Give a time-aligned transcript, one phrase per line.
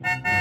[0.00, 0.37] Thank you.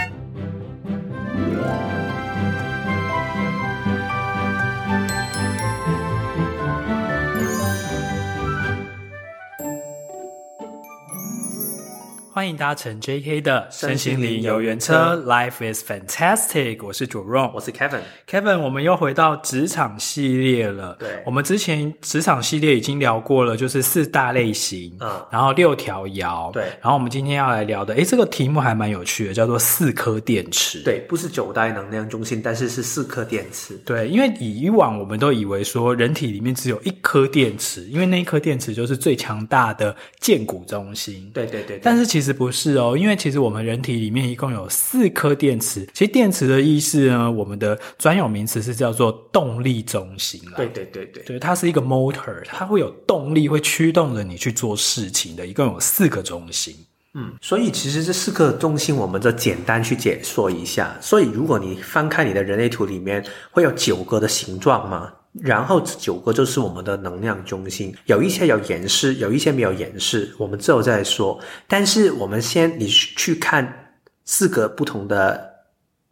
[12.37, 16.85] 欢迎搭乘 JK 的身心灵游园车，Life is fantastic。
[16.85, 18.01] 我是 Jerome，我是 Kevin。
[18.29, 20.95] Kevin，我们又回到职场系列了。
[20.99, 26.51] 对，我们之前职场系列已经聊过了，就是四大类型，嗯，然后六条爻。
[26.51, 30.83] 对，然后我们今天要来聊的，诶，这个题目还蛮有趣的，叫做四颗电池。
[30.83, 33.73] 对，不是九代能量中心，但是是四颗电池。
[33.83, 41.31] 对，因为以往我们都以为说人体里面只有一颗电池，因为那一颗电池就是最强大的建骨中心。
[41.33, 42.26] 对对对，对，但是其实。
[42.33, 45.87] 不是哦，因为其实我们人体里面一共有四颗电池。
[45.93, 50.53] 其实电池的意思呢，我们的专有名词是叫做动力中心啦。
[50.57, 55.45] 对对对对，对，它是一个 motor，它会有动力，会驱动着你去做事情的。
[55.45, 56.75] 一共有四个中心。
[57.13, 60.95] 嗯，所以其实这四个中心，我们就简单去解说一下。
[61.01, 65.11] 所以如果你翻开你的人类图里面，会有九个的形状吗？
[65.41, 71.39] 然后这九个就是我们的能量中心，有一些有演示，有一些没有演示，我们之后再说。
[71.67, 73.93] 但是我们先你去看
[74.25, 75.49] 四个不同的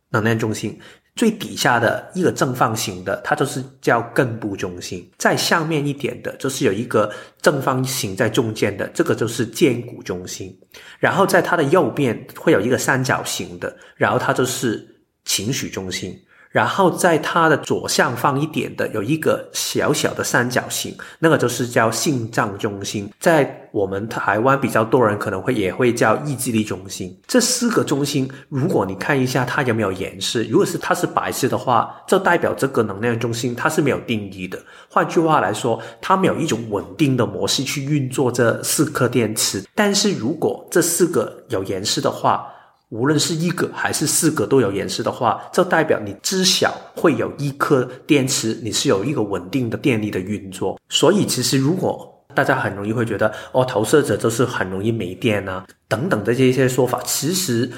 [0.10, 0.80] 能量中心，
[1.16, 10.58] 最底下的一个正方形的，它就是叫根部中心；再上面一点的，就是有一个正方形在中间的，这个就是肩骨中心。
[11.00, 14.86] 然后在它的右边会有一个三角形的，然后它就是
[15.24, 16.18] 情绪中心。
[16.56, 27.14] 然后在它的左上方一点的有一个小小的三角形，那个就是叫心脏中心，在我们台湾比较多人可能会也会叫意志力中心。
[27.28, 34.58] 这四个中心，如果你看一下它有没有颜色，如果是它是白色的话，就代表这个能量中心它是没有定义的。
[34.90, 39.62] 换句话来说，它没有一种稳定的模式去运作这四颗电池。
[39.76, 42.48] 但是如果这四个有颜色的话，
[42.96, 50.80] 无论是一个还是四个都有颜色的话，这代表你至少会有一颗电池，你是有一个稳定的电力的运作。
[50.88, 57.70] 所以，其实如果大家很容易会觉得哦，投射者就是很容易没电啊等等的这些说法，其实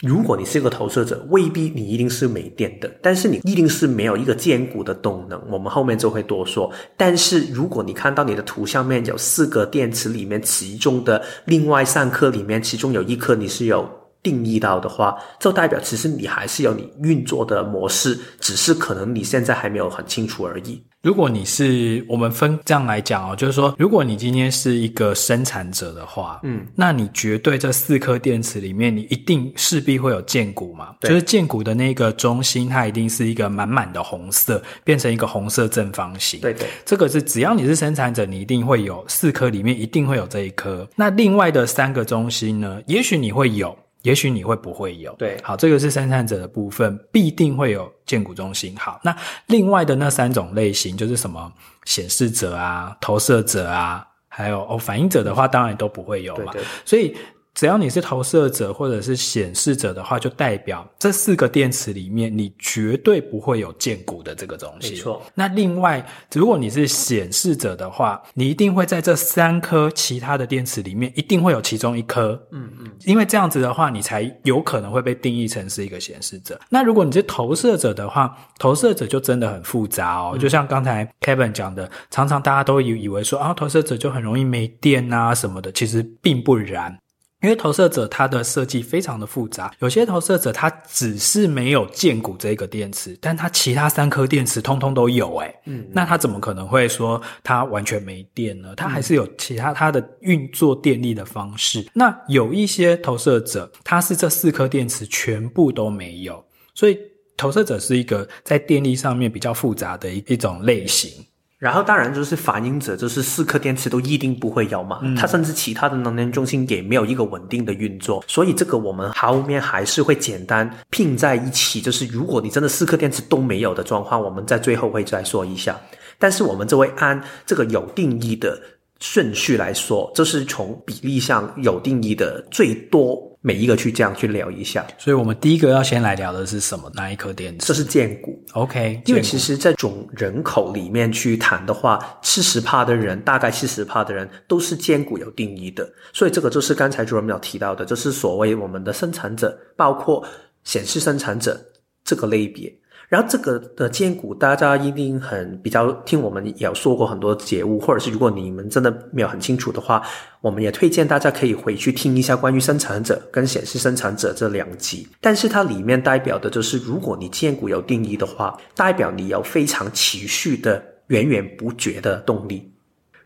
[0.00, 5.38] 如果你是一个投射者，未必你一定是没电的，但是你一定是没有一个坚固的动能。
[5.50, 6.72] 我们后面就会多说。
[6.96, 13.86] 但是如果你看到你的图上面有四个电池里面，其中的另外三颗里面，其中有一颗你是有。
[14.22, 20.82] 定义到的话，就代表其实你还是有你运作的模式，只是可能你现在还没有很清楚而已。
[21.00, 36.40] 如果你是我们分这样来讲哦，就是说，如果你今天是一个生产者的话，嗯，那你绝对这四颗电池里面，你一定势必会有建股嘛，就是建股的那个中心，它一定是一个满满的红色，变成一个红色正方形。
[36.40, 40.86] 对对，这个是只要你是生产者，你一定会有四颗里面一定会有这一颗。
[40.96, 43.74] 那另外的三个中心呢，也许你会有。
[44.02, 45.12] 也许你会不会有？
[45.14, 48.76] 对，好，这个是生产者的部分，必定会有建股中心。
[48.76, 49.16] 好，那
[49.46, 51.52] 另外的那三种类型就是什么？
[51.84, 56.52] 显示者啊，投射者啊，还有哦，反应者的话，当然都不会有嘛。
[56.52, 57.16] 对对，所以。
[57.58, 64.90] 只要你是投射者或者是显示者的话，就代表这四个电池里面，你绝对不会有见骨的这个东西。
[64.90, 65.20] 没错。
[65.34, 72.40] 那另外，如果你是显示者的话，你一定会在这三颗其他的电池里面，一定会有其中一颗。
[72.52, 72.92] 嗯嗯。
[73.04, 76.60] 因为这样子的话，你才有可能会被定义成是一个显示者。
[76.68, 80.30] 那如果你是投射者的话，投射者就真的很复杂哦。
[80.34, 80.38] 嗯。
[80.38, 86.96] 就像刚才 Kevin 讲的，常常大家都以以为说啊，投射者就很容易没电啊什么的，其实并不然。
[87.40, 98.74] 因为投射者它的设计非常的复杂，有些投射者它只是没有剑骨这个电池，但它其他三颗电池通通都有哎，嗯，那它怎么可能会说它完全没电呢？
[98.76, 101.86] 它还是有其他它的运作电力的方式。
[101.92, 106.44] 那有一些投射者，它是这四颗电池全部都没有，
[106.74, 106.98] 所以
[107.36, 111.24] 投射者是一个在电力上面比较复杂的一一种类型。
[111.58, 125.76] 然后当然就是反应者，就是四颗电池都一定不会有嘛，嗯，它甚至其他的能量中心也没有一个稳定的运作，所以这个我们后面还是会简单拼在一起，就是如果你真的四颗电池都没有的状况，我们在最后会再说一下，
[126.16, 128.56] 但是我们就会按这个有定义的
[129.00, 133.27] 顺序来说，这，就是从比例上有定义的最多。
[133.40, 136.90] 每一个去这样去聊一下，所以我们第一个要先来聊的是什么？
[136.94, 137.66] 哪一颗电池？
[137.66, 138.44] 这是荐股。
[138.52, 150.26] OK，因为其实在总人口里面去谈的话，七十趴的人，大概七十趴的人都是荐股有定义的，所以这个就是刚才主任有提到的，就是所谓我们的生产者，包括
[150.64, 151.60] 显示生产者
[152.04, 152.72] 这个类别。
[153.08, 160.02] 然后这个的荐股，大家一定很比较听我们也有说过很多节目，或者是如果你们真的没有很清楚的话，
[160.42, 165.08] 我们也推荐大家可以回去听一下关于生产者跟显示生产者这两集。
[165.22, 172.70] 但是它里面代表的就是，如果你荐股有定义的话，代表你有非常持续的源源不绝的动力。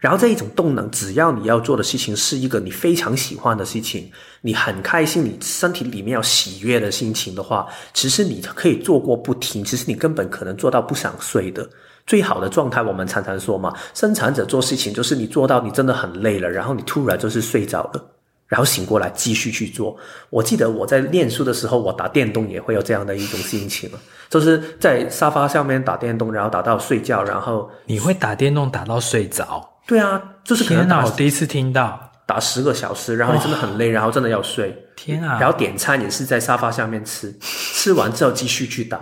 [0.03, 4.11] 然后这一种动能，只要你要做的事情是一个你非常喜欢的事情，
[4.41, 11.65] 你很开心，你身体里面有喜悦的心情的话，其实你可以做过不停，其实你根本可能做到不想睡的。
[12.05, 18.05] 最好的状态，我们常常说嘛，生产者做事情就是你做到你真的很累了，然后你突然就是睡着了，
[18.49, 19.97] 然后醒过来继续去做。
[20.31, 23.89] 我记得我在念书的时候，我打电动也会有这样的一种心情，
[24.29, 29.72] 就是在沙发上面打电动，然后打到睡觉，然后你会打电动打到睡着。
[29.87, 34.87] 对啊，就是可能天哪，我第一次听到打十个小时，然后你真的很累，然后真的要睡。
[34.95, 35.39] 天啊！
[35.41, 39.01] 然后点餐也是在沙发下面吃，吃完之后继续去打。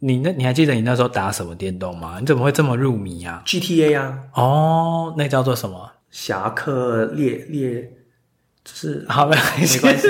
[0.00, 2.18] 你那你还记得你那时候打什么电动吗？
[2.20, 4.18] 你怎么会这么入迷啊？GTA 啊！
[4.34, 5.92] 哦，那叫做什么？
[6.10, 7.82] 侠客猎猎，
[8.62, 10.08] 就是好没关系，没关系。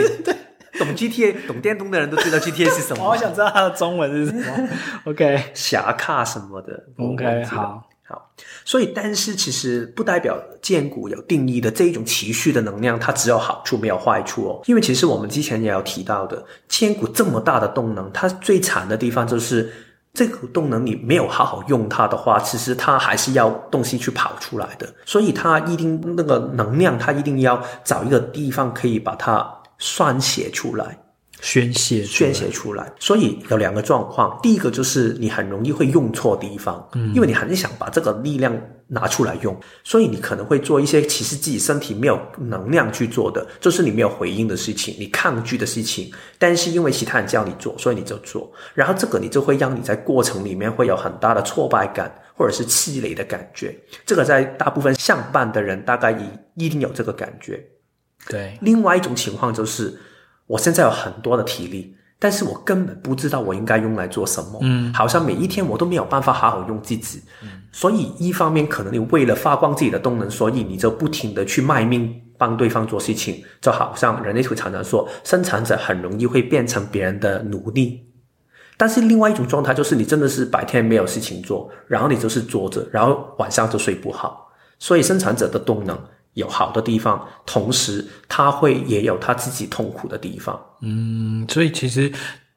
[0.77, 3.05] 懂 GTA 懂电动的人都知道 GTA 是什么。
[3.05, 4.69] 我好想知道它的中文是什么。
[5.07, 6.85] OK，侠客什么的。
[6.99, 7.89] OK，好。
[8.07, 8.31] 好，
[8.67, 14.61] 所以但是其实不代表荐骨有定义的这一种持续的能量，它只有好处没有坏处哦。
[14.67, 19.73] 因为其实我们之前也有提到的，荐骨这么大的动能，它最惨的地方就是
[20.13, 24.87] 这股动能你没有好好用它的话，其实它还是要东西去跑出来的。
[25.07, 30.99] 所以它一定那个能量，它一定要找一个地方可以把它宣泄出来。
[31.45, 34.41] 宣泄宣泄出来，所以有两个状况。
[34.43, 39.55] 第一个就是你很容易会用错地方，嗯，因为你很想把这个力量拿出来用，
[39.85, 46.11] 所以你可能会做一些其实自己身体没有能量去做的，就是你没有回应的事情，你抗拒的事情。
[46.39, 53.79] 但是因为其他人叫你做，所以你就做，然后这个你就会让你在过程里面会有很大的挫败感，或者是气馁的感觉。
[54.07, 57.63] 这个在大部分上班的人大概一一定有这个感觉。
[58.31, 59.95] 对，另外一种情况就是。
[60.47, 64.59] 我现在有很多的体力，但是我根本不知道我应该用来做什么。
[64.63, 67.23] 嗯，好像每一天我都没有办法好好用自己。
[67.43, 78.07] 嗯，所以一方面可能你为了发光自己的动能，所以你就不停的去卖命帮对方做事情，就好像人类图常常说，生产者很容易会变成别人的奴隶。
[78.77, 84.51] 但是另外一种状态就是你真的是白天没有事情做，然后你就是坐着，然后晚上就睡不好。
[84.79, 85.99] 所以生产者的动能。
[86.35, 90.61] 有好的地方，同时他会也有他自己痛苦的地方。
[90.83, 92.13] 嗯，所以其实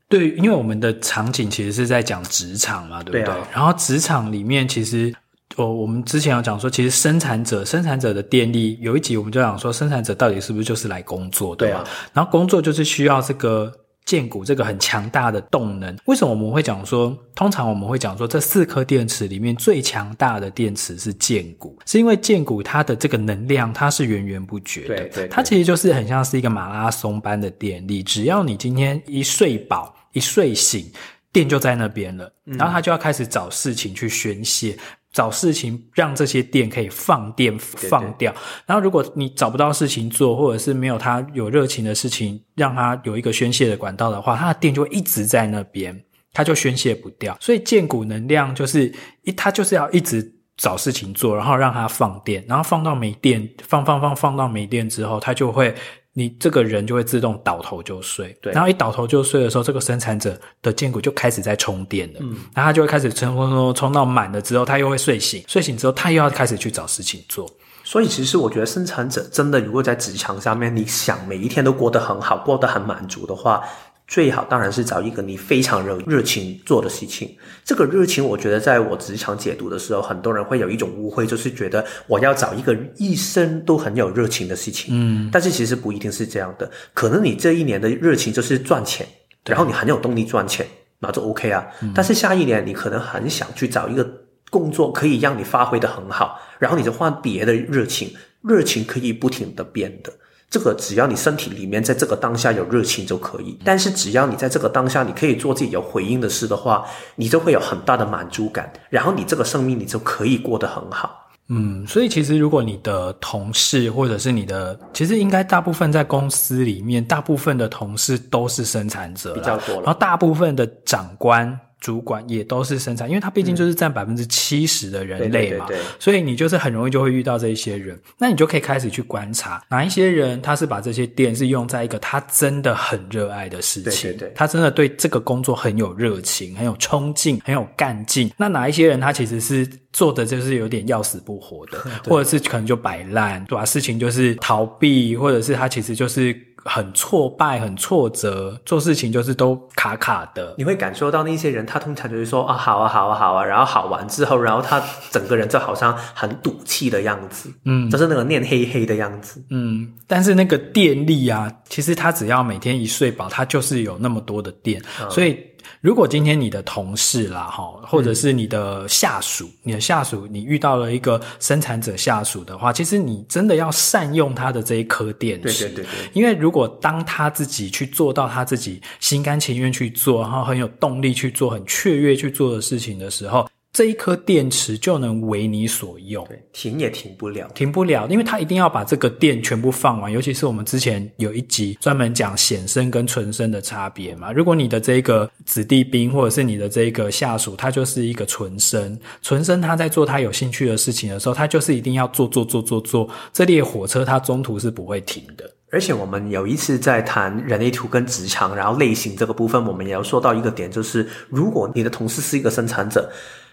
[0.09, 3.23] 对，因为我们的场景其实是在讲职场嘛，对不对？
[3.23, 3.47] 对啊。
[3.53, 5.13] 然后职场里面，其实
[5.55, 11.83] 我我们之前有讲说，其实生产者生产者的电力，有一集我们就讲说，生产者到底是不是就是来工作，对吧？
[11.83, 11.97] 对啊。
[12.13, 13.71] 然后工作就是需要这个。
[14.07, 17.15] 荐骨这个很强大的动能，为什么我们会讲说？
[17.35, 28.01] 通常我们会讲说，这四颗电池里面最强大的电池是荐骨，是因为荐骨它的这个能量它是源源不绝的，对对对，它其实就是很像是一个马拉松般的电力。
[28.01, 30.89] 只要你今天一睡饱、一睡醒，
[31.33, 34.77] 电就在那边了，然后他就要开始找事情去宣泄。
[35.17, 38.31] 找事情让这些电可以放电放掉，
[38.67, 45.99] 然后如果你找不到事情做，或者是没有他有热情的事情，让他有一个宣泄的管道的话，他的电就会一直在那边，
[46.33, 47.35] 他就宣泄不掉。
[47.41, 48.93] 所以建骨能量就是
[49.23, 55.73] 一，他就是要一直找事情做，然后让它放电，然后放到没电，放放放放到没电之后，它就会。
[56.17, 67.47] 你这个人就会自动倒头就睡，对，然后一倒头就睡的时候，这个生产者的筋骨就开始在充电了，嗯，然后他就会开始充充充充到满了之后，他又会睡醒，睡醒之后他又要开始去找事情做。
[67.83, 73.61] 所以其实我觉得生产者真的如果在职场上面，你想每一天都过得很好，过得很满足的话。
[74.07, 77.35] 最好当然是找一个你非常热热情做的事情。
[77.65, 84.95] 这个热情，我觉得在我职场解读的时候，很多人会有一种误会，就是觉得我要找一个一生都很有热情的事情。
[84.97, 86.71] 嗯，但是其实不一定是这样的。
[86.93, 89.05] 可能你这一年的热情就是赚钱，
[89.45, 90.65] 然后你很有动力赚钱，
[90.99, 91.67] 那就 OK 啊。
[91.81, 91.91] 嗯。
[91.93, 94.09] 但是下一年你可能很想去找一个
[94.49, 98.09] 工作，可以让你发挥的很好，然后你就换别的热情，
[98.41, 100.13] 热情可以不停的变的。
[100.49, 106.85] 这个只要你身体里面在这个当下有热情就可以，但是只要你在这个当下你可以做自己有回应的事的话，
[107.15, 111.23] 你就会有很大的满足感，然后你这个生命你就可以过得很好。
[111.49, 127.99] 嗯，所以其实如果你的同事或者是你的，其实应该大部分在公司里面，大部分的同事都是生产者，比较多了，然后大部分的长官主管也都是生产，因为他毕竟就是占百分之七十的人类嘛，对对对对，所以你就是很容易就会遇到这一些人。
[128.17, 138.31] 那你就可以开始去观察哪一些人，他是把这些电是用在一个他真的很热爱的事情，对对对，他真的对这个工作很有热情、很有冲劲、很有干劲。
[138.37, 141.77] 那哪一些人他其实是做的就是有点要死不活的，
[142.09, 143.63] 或者是可能就摆烂，对吧？
[143.63, 146.46] 事情就是逃避，或者是他其实就是。
[146.67, 150.53] 很挫败，很挫折，做事情就是都卡卡的。
[150.57, 159.93] 你会感受到那些人，他通常就是说啊，好啊，好啊，好啊，然后好完之后，然后他整个人就好像很赌气的样子，嗯，就是那个念黑黑的样子，嗯。
[160.05, 165.37] 但是那个电力啊，其实他只要每天一睡饱，他就是有那么多的电，嗯、所以。
[165.81, 176.09] 如果今天你的同事啦，哈，或者是你的下属，嗯、你的下属，你遇到了一个生产者下属的话，其实你真的要善用他的这一颗电池，对对对对。
[176.13, 183.47] 因为如果当他自己去做到他自己心甘情愿去做，然后很有动力去做，很雀跃去做的事情的时候。
[183.77, 190.11] 这一颗电池就能为你所用，对，停也停不了，停不了，因为它一定要把这个电全部放完。
[190.11, 194.31] 尤其是我们之前有一集专门讲显生跟纯生的差别嘛。
[194.31, 205.47] 如果你的这个子弟兵或者是你的这个下属，他就是一个纯生，纯生他在做他有兴趣的事情的时候，他就是一定要做做做做做，这列火车他中途是不会停的。
[205.69, 213.07] 而且我们有一次在谈人类图跟职场，然后类型这个部分，我们也要说到一个点，就是如果你的同事是一个生产者。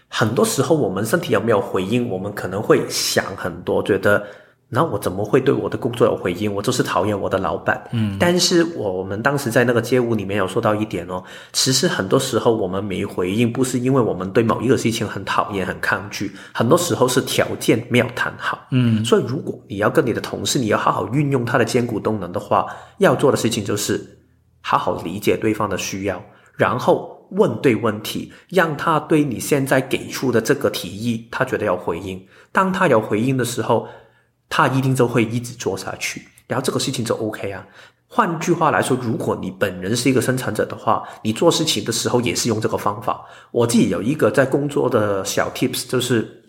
[0.07, 4.23] 很多时候，我们身体有没有回应，我们可能会想很多，觉得
[4.69, 6.53] 那我怎么会对我的工作有回应？
[6.53, 7.83] 我就是讨厌我的老板。
[7.91, 11.21] 嗯，但是我们当时在那个街舞里面有说到一点哦，
[11.51, 18.59] 其实很多时候我们没回应，不是因为我们对某一个事情很讨厌、很抗拒，很多时候是条件没有谈好。
[18.71, 22.65] 嗯，所以如果你要跟你的同事，你要好好运用他的肩骨动能的话，
[22.99, 24.01] 要做的事情就是
[24.61, 26.21] 好好理解对方的需要，
[26.55, 27.14] 然后。
[27.35, 32.25] 问对问题，让他对你现在给出的这个提议，他觉得要回应。
[32.51, 33.87] 当他有回应的时候，
[34.49, 37.65] 他一定就会一直做下去，然后这个事情就 OK 啊。
[38.07, 43.25] 换句话来说，如果你本人是一个生产者的话，你做事情的时候也是用这个方法。
[43.51, 46.41] 我自己有一个在工作的小 tips，就是。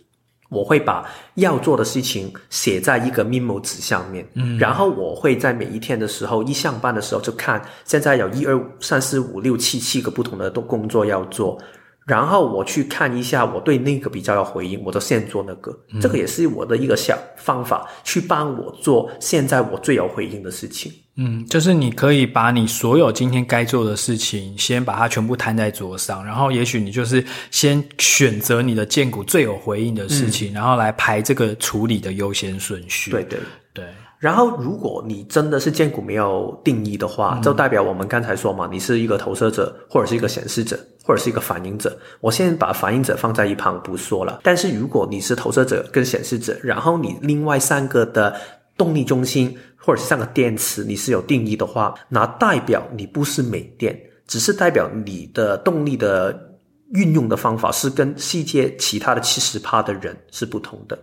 [0.49, 11.59] 我会把要做的事情写在一个 memo 纸上面，嗯，然后我会在每一天的时候，一上班的时候就看，现在有一二三四五六七七个不同的工作要做。
[12.07, 15.77] 然后我去看一下，我对那个比较有回应，我就先做那个。
[15.93, 20.93] 嗯、这个也是我的一个小方法，去帮我做现在我最有回应的事情。
[21.17, 33.11] 嗯，就是你可以把你所有今天该做的事情，先把它全部摊在桌上，然后也许你就是先选择你的荐股最有回应的事情，嗯、然后来排这个处理的优先顺序。
[33.11, 33.39] 对对
[33.75, 33.85] 对。
[34.19, 41.97] 然后，如果你真的是荐骨没有定义的话，就代表我们刚才说嘛，你是一个投射者，或者是一个显示者，或者是一个反应者。
[42.21, 44.41] 我现在把反应者放在一旁不说了。
[44.43, 48.35] 但是，如果你是投射者跟显示者，然后你另外三个的
[48.77, 56.35] 动力中心或者是三个电池你是有定义的话，那代表你不是没电，只是代表你的动力的
[56.95, 60.99] 运用的方法是跟世界其他的七十趴的人是不同的。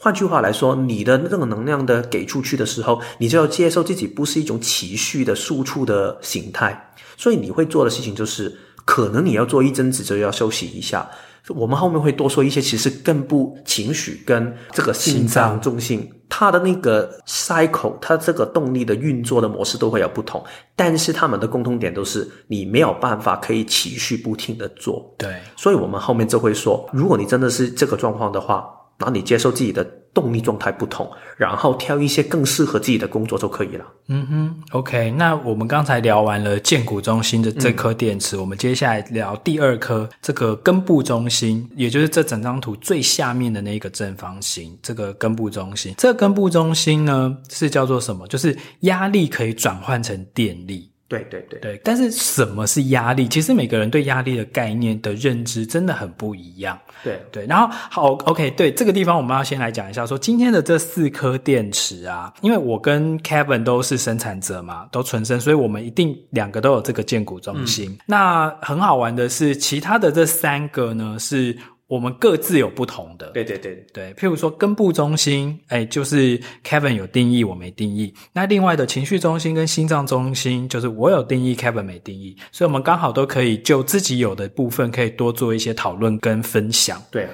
[0.00, 6.92] 换句话来说，你的那个能量的给出去的时候，你就要接受自己不是一种持续的输出的形态。
[7.16, 11.10] 所以你会做的事情就是，可能你要做一阵子就要休息一下。
[11.48, 20.44] 我们后面会多说一些，其实更不情绪跟这个心脏中心，心它的那个 cycle，它这个动力的运作的模式都会有不同，
[20.76, 25.12] 但是他们的共同点都是你没有办法可以持续不停的做。
[25.18, 28.72] 对，所以我们后面就会说，如果你真的是这个状况的话。
[28.98, 33.84] 然后你接受自己的动力状态不同，然后挑一些更适合自己的工作就可以了。
[34.08, 35.10] 嗯哼，OK。
[35.12, 45.94] 那我们刚才聊完了建股中心的这颗电池，我们接下来聊第二颗这个根部中心，也就是这整张图最下面的那个正方形，这个根部中心。
[45.96, 48.26] 这根部中心呢是叫做什么？
[48.26, 50.90] 就是压力可以转换成电力。
[51.08, 53.26] 对对对对，但是什么是压力？
[53.26, 56.78] 其实每个人对压力的概念的认知真的很不一样。
[57.02, 67.90] 对对，然后好，OK，对这个地方我们要先来讲一下说，说今天的这四颗电池啊，因为我跟 Kevin 都是生产者嘛，都纯生，所以我们一定两个都有这个荐股中心。
[67.90, 71.56] 嗯、那很好玩的是，其他的这三个呢是。
[71.88, 78.12] 我们各自有不同的，对对对对，譬如说根部中心，哎，就是 Kevin 有定义，我没定义。
[78.30, 82.36] 那另外的情绪中心跟心脏中心，就是我有定义，Kevin 没定义。
[82.52, 87.02] 所以，我们刚好都可以就自己有的部分，可以多做一些讨论跟分享。
[87.10, 87.26] 对，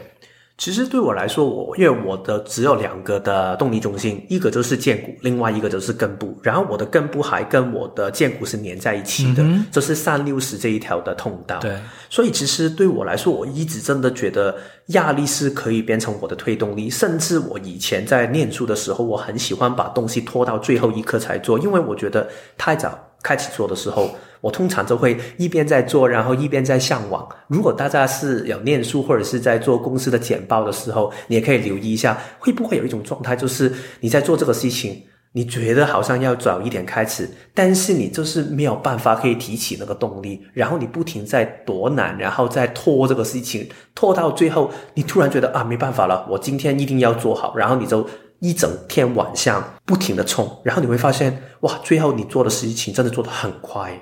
[0.57, 6.39] 其实对我来说，我因为我的只有两个的动力中心，一个就是荐骨，另外一个就是根部。
[6.45, 11.59] 然后我的根部还跟我的荐骨是连在一起的，嗯、就是三六十这一条的通道。
[11.59, 11.77] 对，
[12.09, 14.55] 所以其实对我来说，我一直真的觉得
[14.87, 16.89] 压力是可以变成我的推动力。
[16.89, 24.09] 甚至我以前在念书的时候，我很喜欢把东西拖到最后一刻才做，因为我觉得太早开始做的时候。
[24.45, 27.27] 我通常就会一边在做，然后一边在上网。
[27.49, 48.07] 如果大家是有念书或者是在做公司的简报的时候，你也可以留意一下，会不会有一种状态，就是你在做这个事情，你觉得好像要早一点开始，但是你就是没有办法可以提起那个动力，然后你不停在躲懒，然后再拖这个事情，拖到最后，你突然觉得啊，没办法了，我今天一定要做好，然后你就
[48.41, 53.99] 一整天晚上不停的冲，然后你会发现，哇，最后你做的事情真的做得很快。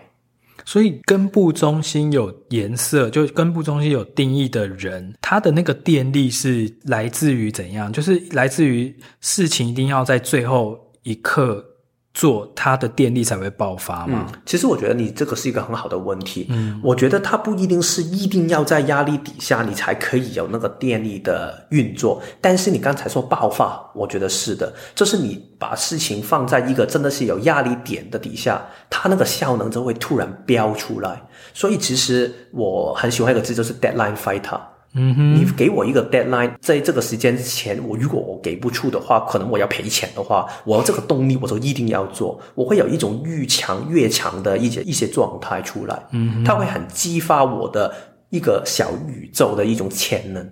[0.64, 7.92] 所以根部中心有颜色，就根部中心有定义的人，他的那个电力是来自于怎样？
[7.92, 11.64] 就是来自于事情一定要在最后一刻。
[12.14, 14.26] 做它的电力才会爆发嘛？
[14.28, 16.47] 嗯，其实我觉得你这个是一个很好的问题。
[16.50, 22.21] 嗯，我觉得它不一定是一定要在压力底下你才可以有那个电力的运作。
[22.40, 31.23] 但是你刚才说爆发，我觉得是的，就是你把事情放在一个真的是有压力点的底下，它那个效能就会突然飙出来。
[31.54, 34.61] 所以其实我很喜欢一个字，就是 deadline fighter。
[34.94, 42.38] 嗯哼，你给我一个 deadline，在这个时间之前，我如果我给不出的话，可能我要赔钱的话，我要这个动力，我就一定要做。
[42.54, 47.94] 我会有一种愈强越强的一些一些状态出来，嗯哼，它会很激发我的
[48.28, 50.46] 一个小宇宙的一种潜能。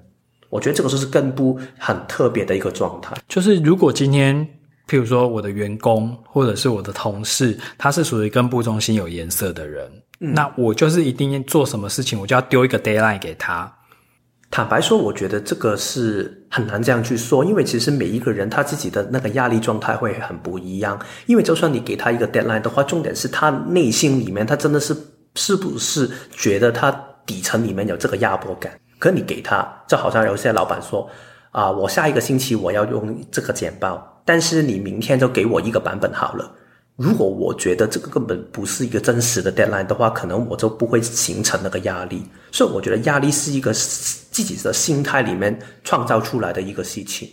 [0.49, 3.14] 我觉得这个就是根部很特别的一个状态。
[3.28, 4.44] 就是如果今天，
[4.88, 9.87] 譬如说我的员工或者是我的同事，他是属于根部中心有颜色的人，
[10.20, 13.70] 嗯，那我就是一定要做什么事情，我就要丢一个 deadline 给他。
[14.50, 20.99] 坦白说，我觉得这个是很难这样去说，因为其实每一个人他自己的那个压力状态会很不一样。
[21.26, 24.97] 因为就算你给他一个 deadline 的话，重点是他内心里面他真的是
[25.37, 26.90] 是不是觉得他
[27.25, 28.73] 底层里面有这个压迫感？
[28.99, 31.09] 可你给他，就好像有些老板说
[31.52, 36.50] 啊，我下一个星期我要用这个简报，但是你明天就给我一个版本好了。
[36.97, 42.25] 如果我觉得这个根本不是一个真实的 deadline 的话，可能我就不会形成那个压力。
[42.52, 47.28] 所以我觉得压力是一个自己的心态里面创造出来的一个事情，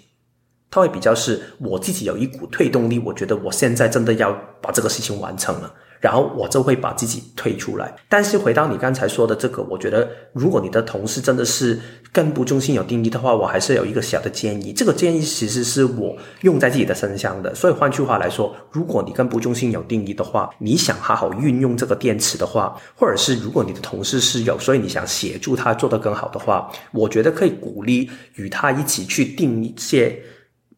[0.70, 4.32] 它会比较是我自己有一股推动力，我觉得我现在真的要
[4.62, 5.74] 把这个事情完成了。
[6.00, 7.94] 然后我就会把自己推出来。
[8.08, 11.80] 但是回到你刚才说的这个，我觉得如果你的同事真的是
[12.12, 14.74] 跟部中心有定义的话，我还是有一个小的建议。
[14.74, 17.54] 这个建议其实是我用在自己的身上的。
[17.56, 30.18] 所以换句话来说，如果你跟部中心有定义的话，你想好好运用这个电池的话，或者是如果你的同事是有，所以你想协助他做得更好的话，我觉得可以鼓励与他一起去定一些，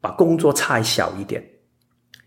[0.01, 1.43] 把工作拆小一点。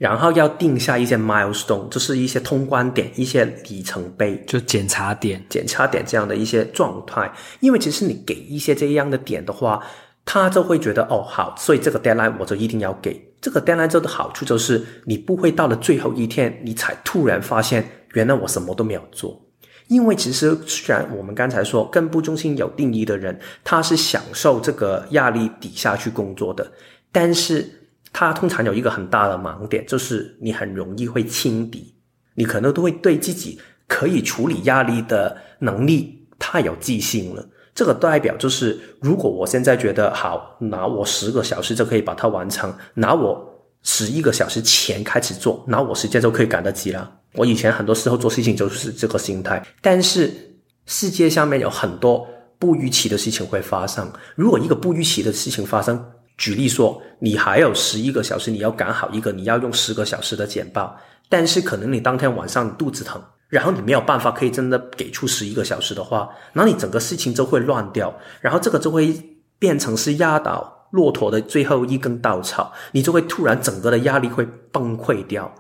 [0.03, 7.33] 然后要定下一些 milestone，就是一些通关点、一些里程碑，就检查点、检查点这样的一些状态。
[7.61, 9.81] 因为其实你给一些这样的点的话，
[10.25, 13.17] 他就会觉得哦好，所以这个 deadline 我就一定要给。
[13.41, 19.41] 这个 deadline 做的好处就是，你不会到了最后一天，你才突然发现原来我什么都没有做。
[19.87, 26.73] 因为其实虽然我们刚才说根部中心有定义的人，他是享受这个压力底下去工作的，
[27.13, 27.79] 但是。
[28.13, 31.95] 他通常有一个很大的盲点，就是你很容易会轻敌，
[32.35, 37.49] 你可能都会对自己可以处理压力的能力太有自信了。
[37.75, 47.11] 这个代表就是，如果我现在觉得好，拿我十个小时就可以把它完成，拿我十一个小时前开始做，拿我时间就可以赶得及了。
[47.33, 50.31] 我以前很多时候做事情就是这个心态，但是
[50.85, 54.13] 世界上面有很多不预期的事情会发生。
[54.35, 56.05] 如果一个不预期的事情发生，
[56.43, 69.15] 举例说，你还有十一个小时，你要赶好一个你要用十个小时的简报，但是可能你当天晚上肚子疼，然后你没有办法可以真的给出十一个小时的话，那你整个事情就会乱掉，然后这个就会
[69.61, 75.55] 变成是压倒骆驼的最后一根稻草，你就会突然整个的压力会崩溃掉。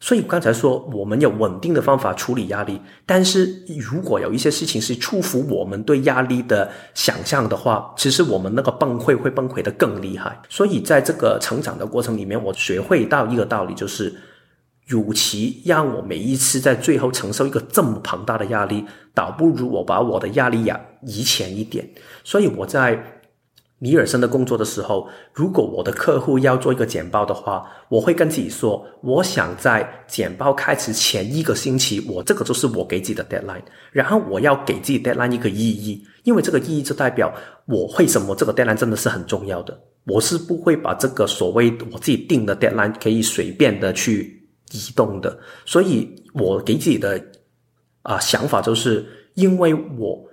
[0.00, 10.40] 所以刚才说，我们有稳定的方法处理压力，但是如果有一些事情是出乎我们对压力的想象的话，其实我们那个崩溃会崩溃得更厉害。
[10.48, 14.14] 所以在这个成长的过程里面，我学会到一个道理，就是，
[14.86, 21.88] 与其让我每一次在最后承受一个这么庞大的压力，倒不如我把我的压力呀移前一点。
[22.22, 23.17] 所以我在。
[23.80, 33.62] 尼尔森的工作的时候，如果我的客户要做一个简报的话，我会跟自己说，我想在简报开始前一个星期，我这个就是我给自己的 deadline，
[33.92, 37.32] 然后我要给自己 deadline 一个意义，因为这个意义就代表
[37.66, 47.24] 我为什么这个 deadline 真的是很重要的，我是不会把这个所谓我自己定的 deadline 可以随便的去移动的，所以我给自己的
[48.02, 50.27] 啊、想法就是因为我。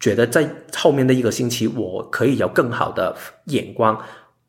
[0.00, 3.96] 觉得在后面的一个星期，我可以有更好的眼光，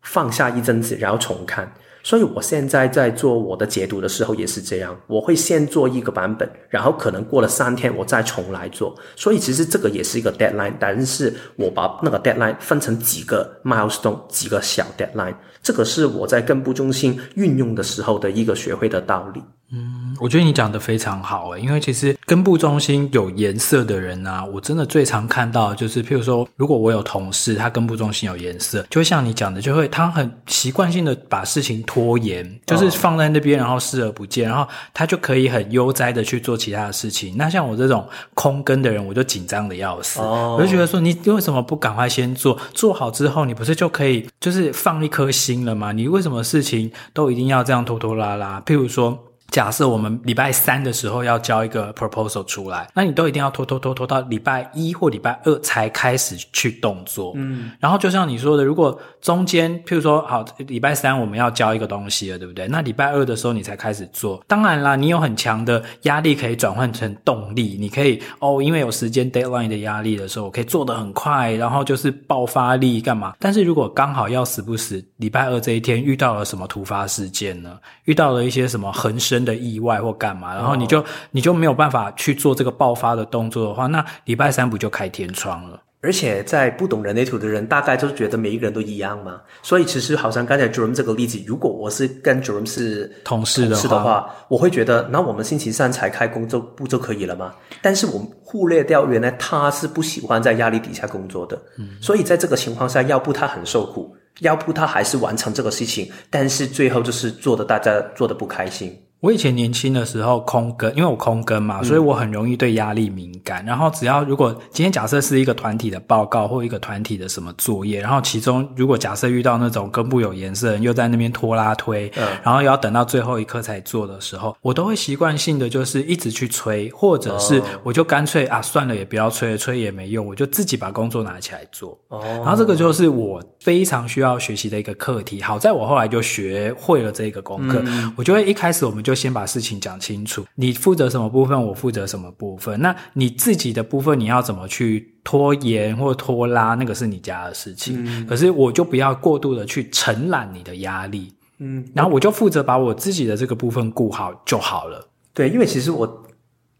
[0.02, 1.72] 放下一阵子，然后重看。
[2.04, 8.96] 所以我现在在做我的解读的时候也是这样，我会先做一个版本，然后可能过了三天我再重来做。
[9.16, 19.44] 所以其实这个也是一个 deadline，但是我把那个 deadline 分成几个 milestone，几个小 deadline，这个是我在根部中心运用的时候的一个学会的道理。
[19.74, 37.38] 嗯，我觉得你讲的非常好诶，因为其实根部中心有颜色的人啊，我真的最常看到就是，譬如说，如果我有同事他根部中心有颜色，就会像你讲的，就会他很习惯性的把事情拖延，就是放在那边，然后视而不见，然后他就可以很悠哉的去做其他的事情。
[37.38, 42.60] 那像我这种空根的人，我就紧张的要死，我就觉得说，你为什么不赶快先做？
[42.74, 45.94] 做好之后，你不是就可以就是放一颗心了吗？
[45.94, 48.62] 你为什么事情都一定要这样拖拖拉拉？
[48.66, 49.18] 譬如说。
[49.52, 57.34] 假设我们礼拜三的时候要交一个 proposal 出来，那你都一定要拖拖拖拖到礼拜一或礼拜二才开始去动作。
[57.36, 62.66] 嗯，然后就像你说的，如果中间，譬如说，好，礼拜三我们要交一个东西了，对不对？
[62.68, 64.42] 那礼拜二的时候你才开始做。
[64.48, 73.34] 当然啦，你有很强的压力可以转换成动力，你可以哦，因为有时间 deadline 的压力的时候，我可以做得很快，然后就是爆发力干嘛？
[73.38, 77.78] 但是如果刚好要死不死，礼拜二这一天遇到了什么突发事件呢？
[78.06, 85.82] 遇到了一些什么横生的意外或干嘛，然后你就、哦、你就没有办法去做这个爆发的动作的话，那礼拜三不就开天窗了？
[86.04, 89.40] 而且在不懂人类图的人，大概就是觉得每一个人都一样嘛。
[89.62, 97.54] 所以其实好像刚才 Jerome 这个例子，如果我是跟 Jerome 是同事的话，的话我会觉得，那我们星期三才开工作不就可以了吗？
[97.84, 101.56] 但是我们忽略掉，原来他是不喜欢在压力底下工作的。
[101.78, 109.00] 嗯，所以在这个情况下，要不他很受苦，要不他还是完成这个事情，但是最后就是做的大家做的不开心。
[109.22, 113.64] 我以前年轻的时候空根，因为我空根嘛，所以我很容易对压力敏感。
[113.64, 131.96] 嗯、然后只要如果今天假设是一个团体的报告或一个团体的什么作业，然后其中如果假设遇到那种根部有颜色人又在那边拖拉推，嗯，然后又要等到最后一刻才做的时候，我都会习惯性的就是一直去催，或者是我就干脆啊算了，也不要催了，催也没用，我就自己把工作拿起来做。
[132.08, 135.40] 哦，然后这个就是我非常需要学习的一个课题。
[135.44, 139.11] 好在我后来就学会了这个功课，嗯、我就会一开始我们就。
[139.12, 142.80] 就先把事情讲清楚，你负责什么部分，我负责什么部分。
[142.80, 148.04] 那你自己的部分，你要怎么去拖延或拖拉，那个是你家的事情。
[148.06, 155.08] 嗯、可是我就不要过度的去承揽你的压力，嗯，然后我就负责把我自己的这个部分顾好就好了。
[155.34, 156.26] 对，因为其实我。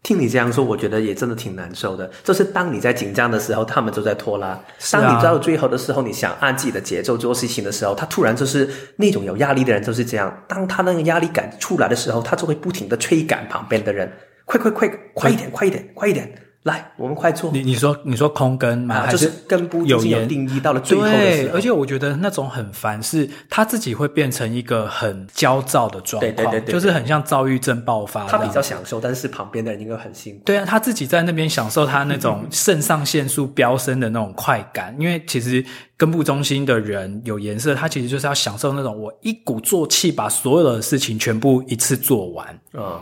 [0.02, 2.10] 听你这样说，我觉得也真的挺难受的。
[2.24, 4.56] 就是当你在紧张的时候，他们就在拖拉；
[4.90, 10.36] 当你到最后的时候，你想按自己的节奏做事情的时候，他突然就是那种有压力的人就是这样。
[10.48, 14.12] 当他那个压力感出来的时候，他就会不停的催赶旁边的人：
[14.44, 16.32] 快快快，快一点，快一点，快一点。
[16.64, 17.50] 来，我们快做。
[17.52, 18.94] 你你说你说空根吗？
[18.94, 21.10] 啊、就是根部有有定义到了最后的。
[21.10, 28.28] 对，而且我觉得那种很烦，是他自己会变成一个很焦躁的状况，对对对，对，就是很像躁郁症爆发。
[28.28, 30.42] 他比较享受，但是旁边的人应该很辛苦。
[30.44, 35.64] 对啊，他自己在那边享受他那种肾上腺素飙升的那种快感，因为其实
[35.96, 42.60] 根部中心的人有颜色，他其实就是要享受那种我一鼓作气把所有的事情全部一次做完。
[42.74, 43.00] 嗯，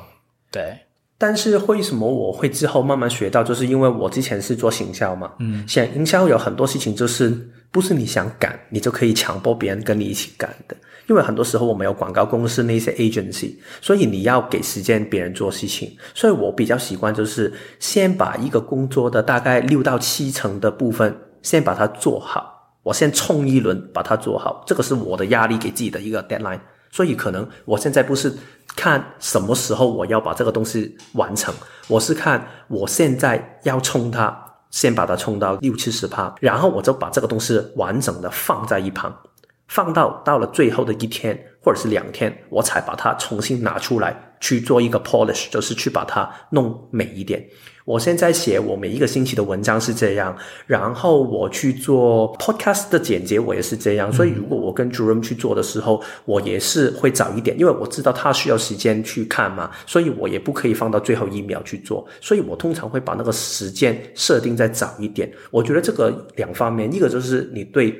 [0.51, 0.79] 对。
[1.23, 7.31] 但是为什么我会之后慢慢学到，就是因为我之前是做行销嘛，嗯，像营销有很多事情就是
[7.71, 10.75] 不是你想赶，你就可以强迫别人跟你一起赶的，
[11.09, 26.61] 因为很多时候我们有广告公司那些 agency，所以你要给时间别人做事情，所以我比较习惯就是先把一个工作的大概六到七成的部分先把它做好，我先冲一轮把它做好，这个是我的压力给自己的一个 deadline。
[26.91, 28.33] 所以可能我现在不是
[28.77, 31.55] 看什么时候我要把这个东西完成，
[31.89, 34.37] 我是看我现在要冲它，
[34.71, 39.17] 先把它冲到六七十趴，然后我就把这个东西完整的放在一旁，
[39.69, 47.45] 放到到了最后的一天或者是两天，我才把它重新拿出来去做一个 polish，就是去把它弄美一点。
[47.85, 54.13] 我现在写我每一个星期的文章是这样，然后我去做 podcast 的剪辑，我也是这样。
[54.13, 62.07] 所以如果我跟 Jerome 去做的时候，我也是会早一点，因为我知道他需要时间去看嘛，所以我也不可以放到最后一秒去做。
[62.21, 65.31] 所以我通常会把那个时间设定在早一点。
[65.51, 67.91] 我觉得这个两方面，一个就是你对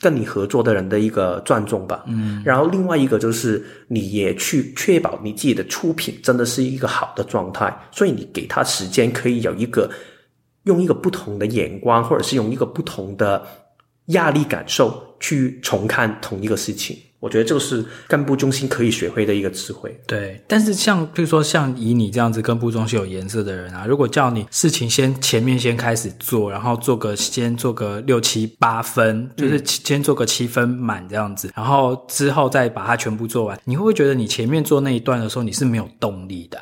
[0.00, 2.04] 跟你合作的人的一个尊重吧。
[2.06, 9.90] 嗯，然后另外一个就是你也去确保你自己的出品真的是一个好的状态，所以你给他时间，可以有一个
[10.64, 13.44] 用一个不同的眼光，或者是用一个不同的
[14.06, 16.96] 压力感受去重看同一个事情。
[17.20, 19.98] 我觉得这个是干部中心可以学会的一个智慧。
[20.06, 36.58] 对，但是像比如说像以你这样子干部中心有颜色的人啊，如果叫你事情先前面先开始做，然后做个先做个六七八分，就是先做个七分满这样子，然后之后再把它全部做完，你会不会觉得你前面做那一段的时候你是没有动力的？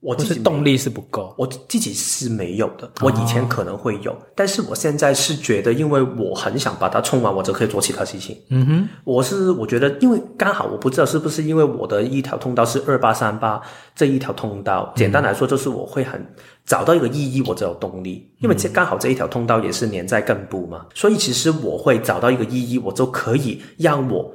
[0.00, 2.90] 我自己动力是不够，我自己是没有的。
[3.02, 8.34] 我以前可能会有，哦、但是我现在是觉得，因为我很想把它冲完，我就可以做其他事情。
[8.48, 13.60] 嗯哼，我是我觉得，因为刚好我不知道是不是因为我的一条通道是二八三八
[13.94, 16.26] 这一条通道，简单来说就是我会很
[16.64, 18.26] 找到一个意义，我才有动力。
[18.38, 24.32] 因为这刚好这一条通道也是连在根部嘛，所以其实我会找到一个意义，我就可以让我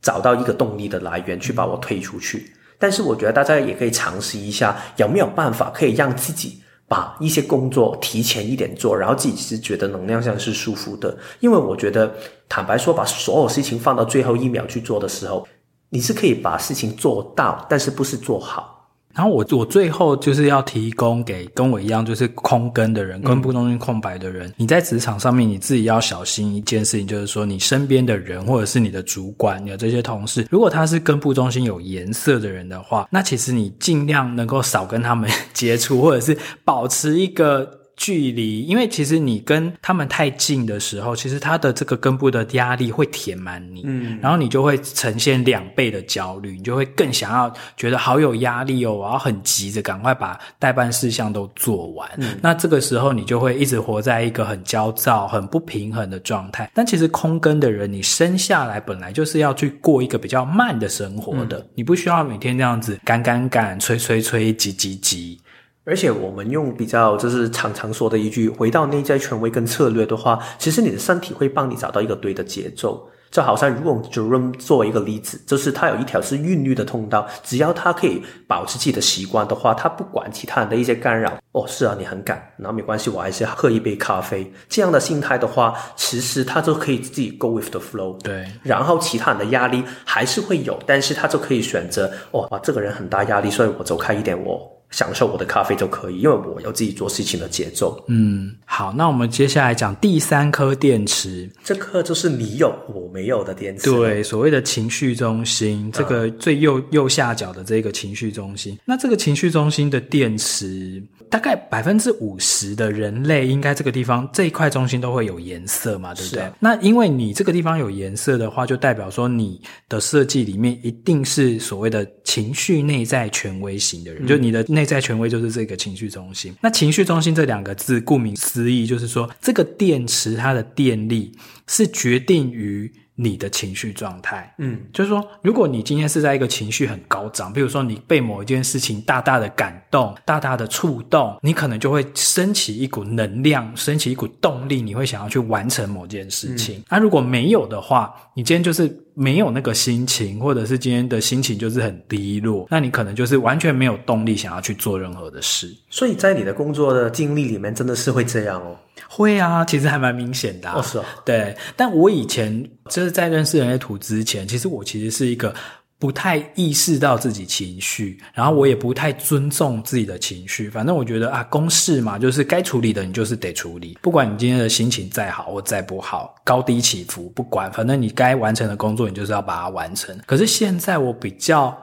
[0.00, 2.52] 找到一个动力的来源，去把我推出去。
[2.82, 11.16] 但是我觉得大家也可以尝试一下，有没有办法可以让自己把一些工作提前一点做，然后自己是觉得能量上是舒服的。
[11.38, 12.12] 因为我觉得，
[12.48, 15.46] 坦白说，把所有事情放到最后一秒去做的时候，
[15.90, 18.71] 你是可以把事情做到，但是不是做好。
[19.14, 37.81] 然后我我最后就是要提供给跟我一样就是空跟的人，跟部中心空白的人，你在职场上面你自己要小心一件事情，就是说你身边的人或者是你的主管，你的这些同事，如果他是跟部中心有颜色的人的话，那其实你尽量能够少跟他们 接触，或者是保持一个。
[37.96, 52.08] 距离，因为其实你跟他们太近的时候，其实他的这个根部的压力会填满你，嗯，然后你就会呈现两倍的焦虑，你就会更想要觉得好有压力哦，我要很急着赶快把待办事项都做完。
[52.16, 56.70] 嗯，那这个时候你就会一直活在一个很焦躁、很不平衡的状态。
[56.74, 65.38] 但其实空根的人，你生下来本来就是要去过一个比较慢的生活的，嗯，你不需要每天这样子赶赶赶、催催催、急急急。
[65.84, 73.08] 而且我们用比较就是常常说的一句，回到内在权威跟策略的话，其实你的身体会帮你找到一个对的节奏。
[73.32, 81.32] 就好像如果 Jerome 作为一个例子，就是他有一条是韵律的通道，只要他可以保持自己的习惯的话，他不管其他人的一些干扰。
[81.52, 84.52] 哦，是啊，你很赶，那没关系，我还是喝一杯咖啡。
[84.68, 88.20] 这样的心态的话，其实他就可以自己 go with the flow。
[88.22, 94.70] 对，然后其他人的压力还是会有，但是他就可以选择，哦，哇，这个人很大压力，所以我走开一点，我。
[94.92, 97.98] 享受我的咖啡就可以，因为我有自己做事情的节奏。
[98.08, 103.90] 嗯，好，那我们接下来讲第三颗电池，这颗就是你有我没有的电池。
[103.90, 108.78] 对，所谓的情绪中心，这个最右右下角的这个情绪中心。
[108.84, 116.42] 那这个情绪中心的电池，大概百分之五十的人类应该这个地方这一块中心都会有颜色嘛，对不对？
[116.42, 124.81] 啊、那因为你这个地方有颜色的话，就代表说你的设计里面一定是所谓的情绪内在权威型的人，嗯、就你的内。
[124.82, 126.52] 内在权威就是这个情绪中心。
[126.60, 131.30] 那情绪中心这两个字，顾名思义，就是说这个电池它的电力
[131.68, 134.52] 是决定于你的情绪状态。
[134.58, 146.82] 嗯，就是说，如果你今天是在一个情绪很高涨，比如说你被某一件事情大大的感动、大大的触动，你可能就会升起一股能量，升起一股动力，你会想要去完成某件事情。
[146.88, 148.98] 那、嗯啊、如果没有的话，你今天就是。
[149.14, 155.70] 没有那个心情，或者是今天的心情就是很低落，那你可能就是完全没有动力想要去做任何的事。
[155.90, 158.74] 所以在你的工作的经历里面，真的是会这样哦？
[159.08, 160.78] 会啊，其实还蛮明显的啊。
[160.78, 161.04] 哦，是哦。
[161.24, 165.54] 对，但我以前就是在认识人类图之前，其实我其实是一个。
[165.98, 170.68] 不太意识到自己情绪，然后我也不太尊重自己的情绪。
[170.68, 180.18] 反正我觉得啊，公事嘛，就是该处理的你就是得处理，不管你今天的心情再好或再不好，高低起伏不管，反正你该完成的工作你就是要把它完成。
[180.26, 181.80] 可是现在我比较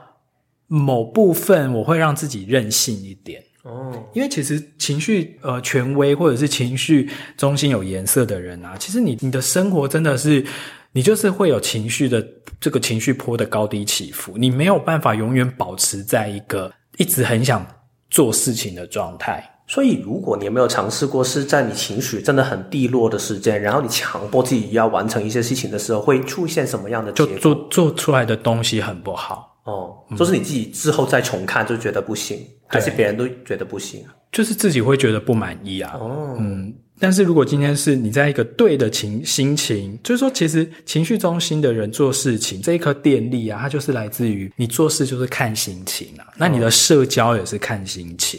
[0.66, 10.44] 某部分我会让自己任性一点哦，因为其实情绪呃权威或者是情绪中心有颜色的人啊，其实你你的生活真的是。
[10.92, 12.20] 你就是会有情绪的
[12.60, 16.68] 这个情绪波的高低起伏，你没有办法永远保持在一个
[16.98, 17.64] 一直很想
[18.10, 19.40] 做事情的状态。
[19.68, 27.34] 所以，如果你有没有尝试过，是在你情绪真的很低落的时间，然后你强迫自己要完成一些事情的时候，会出现什么样的结果？
[27.34, 34.04] 就做做出来的东西很不好哦，就是你自己之后再重看就觉得不行，嗯、还是别人都觉得不行？
[34.30, 35.96] 就是自己会觉得不满意啊。
[36.00, 36.72] 哦，嗯。
[37.02, 46.26] 但是如果今天是你在一个对的情心情，就是说，其实情绪中心的人做事情这一颗电力啊，它就是来自于你做事就是看心情啊。
[46.36, 48.38] 那你的社交也是看心情，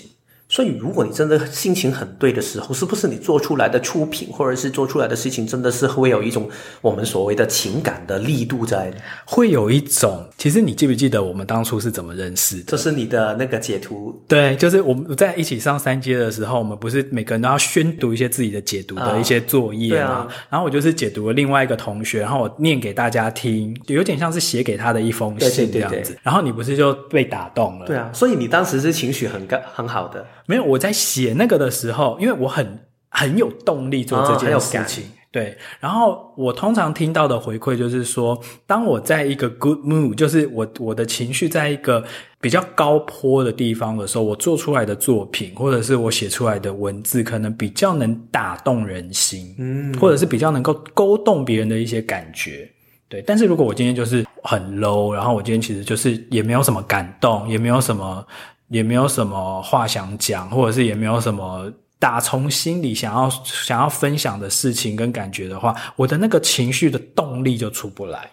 [0.52, 6.50] 所以，如果你真的心情很对的时候，是不是你做出来的出品，或者是做出来的事情，真的是会有一种
[6.82, 8.92] 我们所谓的情感的力度在？
[9.24, 12.64] 会有一种，其实你记不记得我们当初是怎么认识的？
[12.68, 14.22] 这是你的那个解读。
[14.28, 20.10] 对，就是我们在一起上三阶的时候，我们不是每个人都要宣读一些自己的解读的一些作业吗？
[20.10, 25.96] 啊啊、然后我就是解读了另外一个同学，然后我念给大家听，有点像是写给他的一封信这样子。
[25.96, 27.86] 对对对对，然后你不是就被打动了？
[27.86, 30.26] 对啊，所以你当时是情绪很高很好的。
[30.52, 35.06] 没有，我在写那个的时候，因为我很很有动力做这件事情。
[35.06, 38.38] 哦、对，然后我通常听到的回馈就是说，
[38.68, 42.04] 当我在一个 good mood，就是我我的情绪在一个
[42.42, 52.70] 比较高坡的地方的时候，我做出来的作品或者是我写出来的文字，可能比较能打动人心，嗯，或者是比较能够勾动别人的一些感觉。
[53.08, 58.26] 对，但是如果我今天就是很 low，然后我今天其实就是也没有什么感动，也没有什么。
[58.72, 68.32] 也没有什么话想讲，或者是也没有什么打从心里想要想要分享的事情跟感觉的话，我的那个情绪的动力就出不来。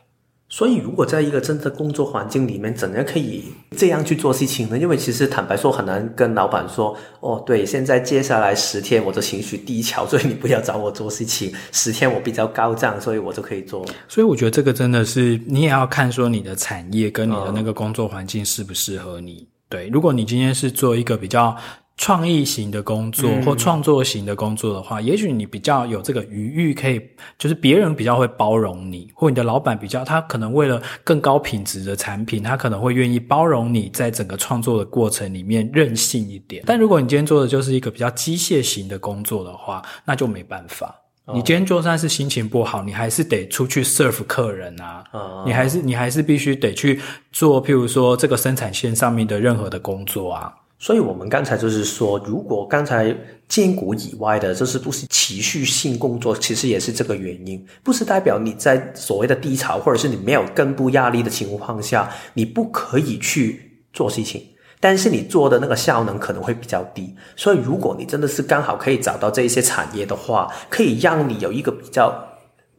[0.51, 3.45] 所以，如果在一个真的工作环境里面，怎样可以
[3.77, 4.79] 这样去做事情呢？
[4.79, 11.53] 因为其实坦白说，很难跟老板说：“哦，对，现在接下来十天我的情绪低潮，所以你不要找我做事情。
[11.73, 19.35] 十天我比较高涨，所以我就可以做。”所以，我觉得这个真的是你也要看说你的产业跟你的那个工作环境适不适合你。
[19.43, 21.57] 嗯对，如果你今天是做一个比较
[21.97, 27.01] 创意型的工作或创作型的工作的话，嗯、也许你比较有这个余裕，可以
[27.37, 36.63] 就是别人比较会包容你，或你的老板比较，他可能为了更高品质的产品，他可能会愿意包容你在整个创作的过程里面任性一点。
[36.65, 40.95] 但如果你今天做的就是一个比较机械型的工作的话，那就没办法。
[41.35, 45.05] 你今天就算是心情不好，你还是得出去 serve 客人啊！
[45.45, 47.01] 你还是你还是必须得去
[47.33, 50.55] 做，譬如说这个生产线上面的任何的工作啊。
[50.79, 53.15] 所以我们刚才就是说，如果刚才
[53.49, 64.43] 荐骨以外的，就是都是持续性工作，其实也是这个原因，不是代表你在所谓的低潮或者是你没有根部压力的情况下，你不可以去做事情。
[64.81, 72.13] 但是你做的那个效能可能会比较低，所以如果你真的是刚好可以找到这一些产业的话，可以让你有一个比较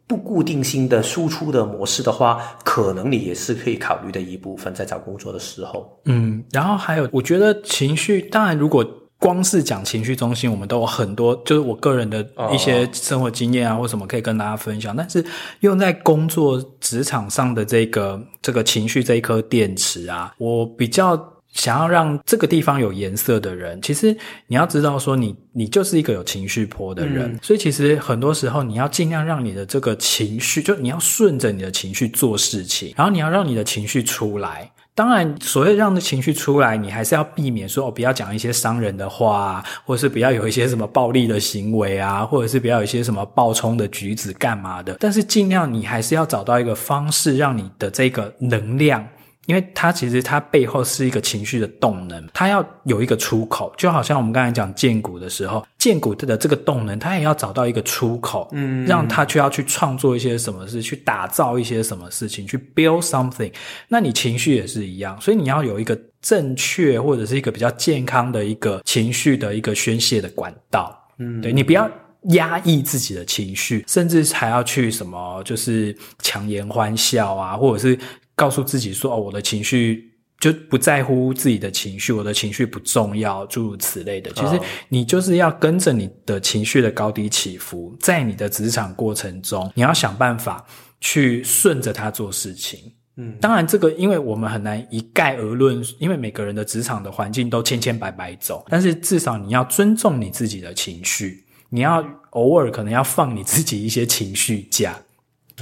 [0.08, 6.00] 不固定性的输出的模式的话，可能你也是可以考虑的一部分，在找工作的时候。
[6.06, 8.84] 嗯，然后还有，我觉得情绪，当然如果
[9.20, 14.96] 光是讲情绪中心，我们都有很多，就是我个人的一些生活经验啊，或什么可以跟大家分享。
[14.96, 15.24] 但是
[15.60, 21.22] 用在工作职场上的这个这个情绪这一颗电池啊，我比较。
[21.54, 24.16] 想要让这个地方有颜色的人，其实
[24.48, 34.72] 你要知道说你，你你就是一个有情绪波的人，嗯、所以其实很多时候你要尽量让你的这个情绪，就你要顺着你的情绪做事情，然后你要让你的情绪出来。
[34.96, 44.98] 当然，所谓让的情绪出来，你还是要避免说，哦，不要讲一些伤人的话啊，或者是不要有一些什么暴力的行为啊，或者是不要有一些什么暴冲的举止干嘛的。
[45.00, 49.06] 但是尽量你还是要找到一个方式，让你的这个能量。
[49.50, 63.52] 因为它其实它背后是一个情绪的动能，它要有一个出口，就好像我们刚才讲建股的时候，建股的这个动能，它也要找到一个出口，嗯，让它去要去创作一些什么事，去打造一些什么事情，去 build something。
[63.88, 71.90] 那你情绪也是一样，所以你要有一个正确或者是一个比较健康的一个情绪的一个宣泄的管道，嗯，对，你不要
[72.34, 77.98] 压抑自己的情绪，甚至还要去什么就是强颜欢笑啊，或者是。
[78.39, 84.32] 告诉自己说：“哦，我的情绪就不在乎自己的情绪，我的情绪不重要，诸如此类的。
[84.32, 90.65] 其实你就是要跟着你的情绪的高低起伏，在你的职场过程中，你要想办法
[91.02, 92.80] 去顺着它做事情。
[93.17, 98.63] 嗯，当然，这个因为我们很难一概而论，因为每个人的职场的环境都千千百百种。
[98.69, 104.97] 但是至少你要尊重你自己的情绪，你要偶尔可能要放你自己一些情绪假。”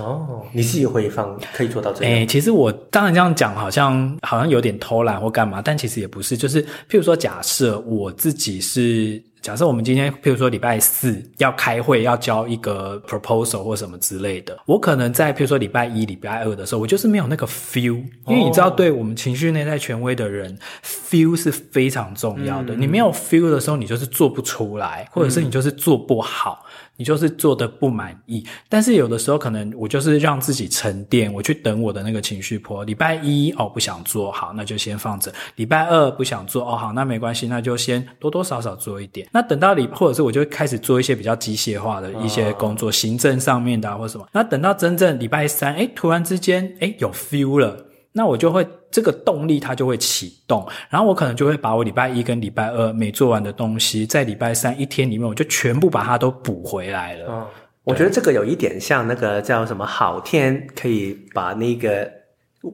[0.03, 2.13] 哦，你自己会放可以做到这样？
[2.13, 6.35] 诶、欸，其实我当然这样讲，好像好像有点偷懒或干嘛，但其实也不是。
[6.37, 9.21] 就是譬如说，假设我自己是。
[9.39, 22.75] 假设我们今天，譬如说礼拜四要开会，要交一个 proposal 或什么之类的，我可能在譬如说礼拜一、礼拜二的时候，我就是没有那个 feel，因为你知道，对我们情绪内在权威的人，哦，feel 是非常重要的。
[22.75, 26.66] 嗯，你没有 feel 的时候，你就是做不出来，或者是你就是做不好，嗯，
[26.97, 28.45] 你就是做的不满意。
[28.67, 32.83] 但是有的时候，可能我就是让自己沉淀，我去等我的那个情绪波。
[32.83, 39.27] 礼拜一哦，不想做好，那就先放着；礼拜二不想做哦，好，那没关系，那就先多多少少做一点。
[39.31, 44.27] 那等到礼，或者是我就开始做一些比较机械化的一些工作，行政上面的啊，或什么。
[44.31, 47.86] 那等到真正礼拜三，哎，突然之间，哎，有 feel 了。
[48.17, 57.31] 那我就会这个动力它就会启动，然后我可能就会把我礼拜一跟礼拜二没做完的东西，在礼拜三一天里面，我就全部把它都补回来了。
[57.31, 57.47] 哦，
[57.83, 62.17] 我觉得这个有一点像那个叫什么好天，可以把那个。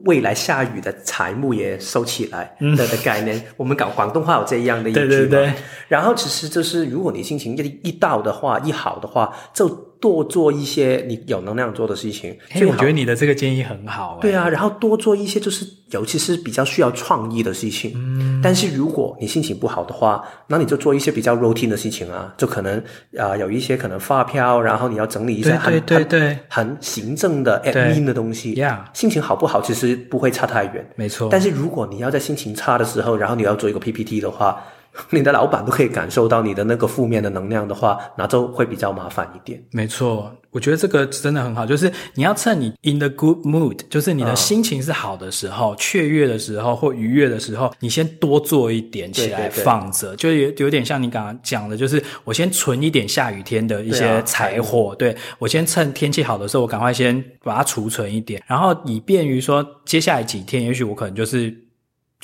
[0.06, 5.06] 未来下雨的财木也收起来的的概念，嗯、我们搞广东话有这样的一句嘛。
[5.06, 5.52] 对对对。
[5.86, 9.68] 然后其实就是，如果你心情一一到的话，一好的话，就
[10.00, 12.36] 多做一些你有能量做的事情。
[12.52, 14.18] 所以我觉得你的这个建议很好。
[14.20, 17.92] 对啊，然后多做一些就是，尤其是比较需要创意的事情。
[17.94, 18.40] 嗯。
[18.42, 22.76] 但是如果你心情不好的话，那你就做一些比较 routine 的事情啊，就可能
[23.16, 28.54] 啊、呃、有一些可能发票，然后你要整理一下很，对对对对，很很行政的 admin 的东西。
[28.54, 28.78] Yeah。
[28.94, 30.86] 心情好不好，其实不会差太远。
[30.96, 31.28] 没错。
[31.30, 34.64] 但是如果你要在心情差的时候，然后你要做一个 PPT 的话，
[35.10, 39.62] 你的老板都可以感受到你的那个负面的能量的话，那就会比较麻烦一点。
[39.72, 61.63] 没错，我觉得这个真的很好，就是你要趁你 in the good mood，就是你的心情是好的时候、雀跃的时候或愉悦的时候，你先多做一点起来放着，就有有点像你刚刚讲的，就是我先存一点下雨天的一些柴火，对，啊、对，我先趁天气好的时候，我赶快先把它储存一点，然后以便于说接下来几天，也许我可能就是。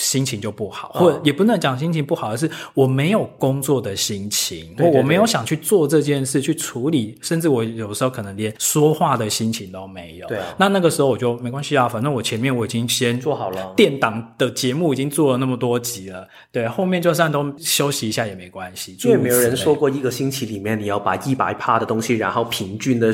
[0.00, 10.26] 心情就不好，或者也不能讲心情不好，而是我没有工作的心情，或我没有想去做这件事去处理，甚至我有时候可能连说话的心情都没有。
[10.26, 18.96] 对啊，那那个时候我就没关系啊，反正我前面我已经先做好了，电档的节目已经做了那么多集了，对，后面就算都休息一下也没关系。
[19.04, 23.12] 因为没有人说过一个星期里面你要把一百趴的东西，然后平均的，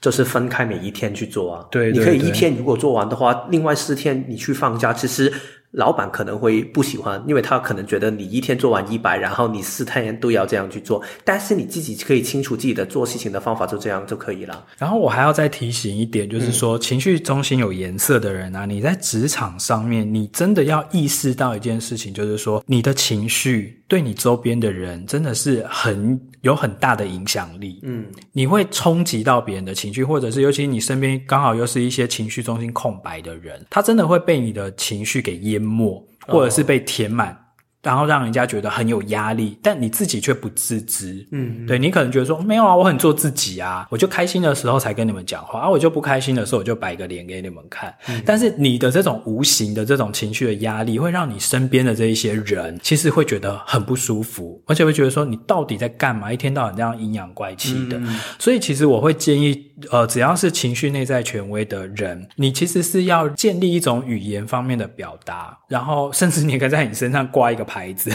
[0.00, 1.66] 就是分开每一天去做啊。
[1.68, 5.32] 对，你可以一天如果做完的话，另外四天你去放假，其实。
[5.72, 11.02] 老板可能会不喜欢，因为他可能觉得你一天做完一百，然后你四天都要这样去做。
[11.24, 14.64] 但是你自己可以清楚自己的做事情的方法，就这样就可以了。
[14.78, 27.78] 然后我还要再提醒一点，就是说、情绪中心有颜色的人啊，你在职场上面，你真的要意识到一件事情，就是说你的情绪对你周边的人真的是很有很大的影响力。
[27.84, 35.62] 嗯，你会冲击到别人的情绪，或者是尤其你身边刚好又是一些情绪中心空白的人，他真的会被你的情绪给淹。
[35.68, 37.38] 没，或者是被填满。
[37.82, 41.26] 然后让人家觉得很有压力，但你自己却不自知。
[41.32, 47.94] 嗯，对，你可能觉得说没有啊，我很做自己啊，我就开心的时候才跟你们讲话，啊，我就不开心的时候我就摆个脸给你们看。
[48.08, 56.32] 嗯，但是你的这种无形的这种情绪的压力，会让你身边的这一些人其实会觉得很不舒服，而且会觉得说你到底在干嘛？
[56.32, 57.96] 一天到晚这样阴阳怪气的。
[57.98, 58.18] 嗯。
[58.38, 68.10] 所以其实我会建议，呃，只要是情绪内在权威的人，你其实是要建立一种语言方面的表达，然后甚至你可以在你身上挂一个牌子，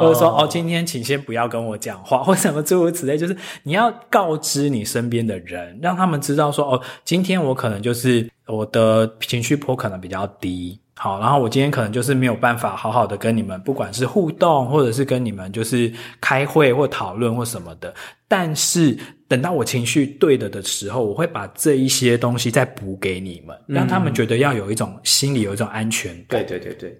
[0.00, 15.90] 或者说哦，今天请先不要跟我讲话， 或什么诸如此类，就是你要告知你身边的人，让他们知道说哦，今天我可能就是我的情绪波可能比较低，好，然后我今天可能就是没有办法好好的跟你们，不管是互动，或者是跟你们就是
[16.20, 17.94] 开会或讨论或什么的，
[18.26, 26.44] 但是等到我情绪对的的时候，我会把这一些东西再补给你们，让他们觉得要有一种心里有一种安全感。
[26.44, 26.98] 对对对对。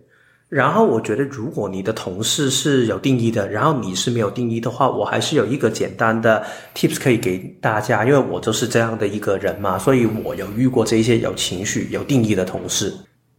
[0.48, 6.42] 然后我觉得，如果你的同事是有定义的，然后你是没有定义的话，我还是有一个简单的
[6.74, 12.94] tips 可以给大家，因为我就是这样的一个人嘛，所以我有遇过这些有情绪、有定义的同事，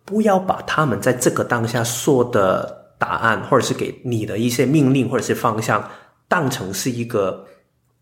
[0.05, 5.83] 不要把他们在这个当下说的答案，或者是给你的一些命令或者是方向，
[6.27, 7.43] 当成是一个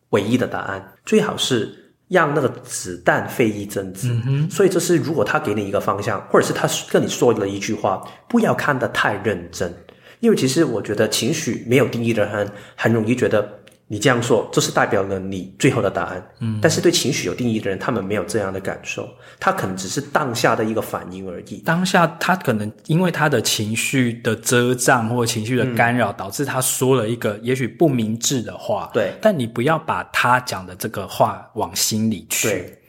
[0.10, 1.87] 唯一的答案，最好是。
[2.08, 9.74] 让那个子弹飞一阵子，嗯，所以这是如果他给你一个方向，或者是他跟你说了一句话，不要看得太认真，
[10.20, 13.60] 因为其实我觉得情绪没有定义的人很容易觉得。
[13.90, 16.30] 你这样说，这是代表了你最后的答案。
[16.40, 19.08] 嗯，但是对情绪有定义的人，他们没有这样的感受，
[19.40, 21.60] 他可能只是当下的一个反应而已。
[21.60, 28.90] 当下他可能因为他的情绪的遮障或情绪的干扰，导致他说了一个也许不明智的话。
[28.94, 32.50] 对，但你不要把他讲的这个话往心里去。
[32.50, 32.80] 对。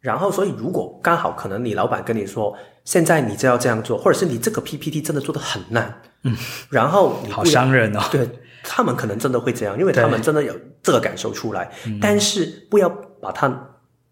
[0.00, 6.36] 然后，所以如果刚好可能你老板跟你说，现在你就要这样做，或者是你这个 PPT 真的做的很烂，嗯，
[6.68, 8.00] 然后你好伤人哦。
[8.12, 8.28] 对。
[8.64, 10.52] 他们可能真的会这样，因为他们真的有
[10.82, 11.70] 这个感受出来。
[12.00, 12.88] 但是不要
[13.20, 13.48] 把它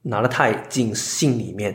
[0.02, 1.74] 拿得太进心里面。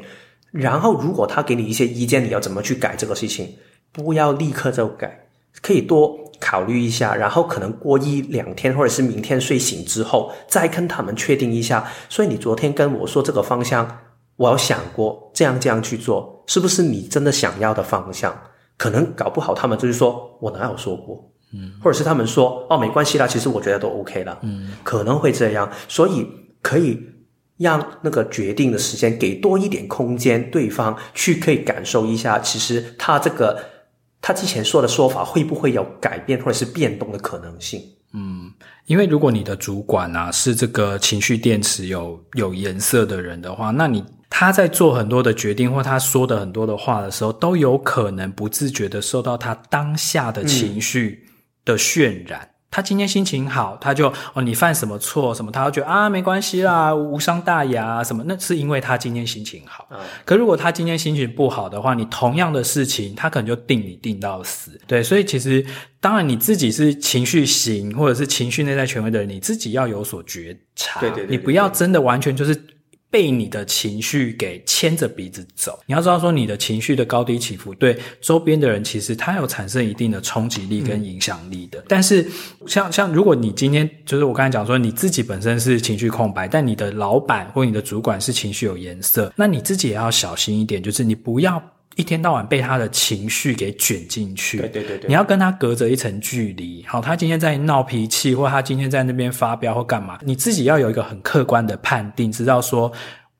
[0.52, 3.54] 然后，如果他给你一些意见，你要怎么去改这个事情？
[3.92, 5.28] 不要立刻就改，
[5.62, 7.14] 可以多考虑一下。
[7.14, 11.86] 然后可能过一两天，或者是明天睡醒之后，再跟他们确定一下。
[12.10, 14.00] 所以你昨天跟我说这个方向，
[14.38, 18.36] 我有想过这样这样去做，是不是你真的想要的方向？
[18.78, 21.30] 可能搞不好他们就是说我哪有说过。
[21.54, 24.38] 嗯，或者是他们说哦，没关系啦，其实我觉得都 OK 了。
[24.42, 26.28] 嗯，可能会这样，所以
[26.62, 27.02] 可以
[27.58, 33.58] 让那个决定的时间给多一点空间，对方去可以感受一下，其实他这个
[34.22, 37.82] 他之前说的说法会不会有改变或者是变动的可能性？
[38.14, 38.52] 嗯，
[38.86, 51.27] 因为如果你的主管啊是这个情绪电池有有颜色的人的话，那你他在做很多的决定或他说的很多的话的时候，都有可能不自觉的受到他当下的情绪
[51.68, 52.40] 的渲染。
[52.42, 58.22] 嗯他今天心情好，他就哦，你犯什么错什么，他就觉得啊，没关系啦，无伤大雅什么。
[58.28, 59.88] 那是因为他今天心情好。
[59.90, 59.98] 嗯。
[60.26, 64.80] 可如果他今天心情不好的话，你同样的事情，他可能就定你定到死。
[64.86, 65.66] 对，所以其实
[66.02, 71.00] 当然你自己是情绪型或者是情绪内在权威的人，你自己要有所觉察。
[71.00, 71.38] 对对对，对。
[71.38, 72.54] 你不要真的完全就是。
[73.10, 81.80] 被你的情绪给牵着鼻子走，你要知道说你的情绪的高低起伏，对周边的人其实它有产生一定的冲击力跟影响力的。
[81.80, 82.30] 嗯、但是
[82.66, 91.62] 像像如果你今天就是我刚才讲说你自己本身是情绪空白，但你的老板或你的主管是情绪有颜色，那你自己也要小心一点，就是你不要。
[91.98, 96.86] 一天到晚被他的情绪给卷进去，对对对对，你要跟他隔着一层距离。
[96.88, 102.92] 好，他今天在闹脾气，或他今天在那边发飙或干嘛，你自己要有一个很客观的判定，知道说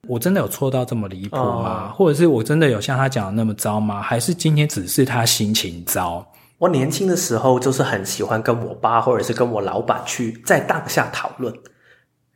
[0.08, 1.90] 我真的有错到这么离谱吗？
[1.90, 4.02] 哦、或者是我真的有像他讲的那么糟吗？
[4.02, 6.26] 还是今天只是他心情糟？
[6.58, 11.54] 我年轻的时候就是很喜欢跟我爸或者是跟我老板去在当下讨论。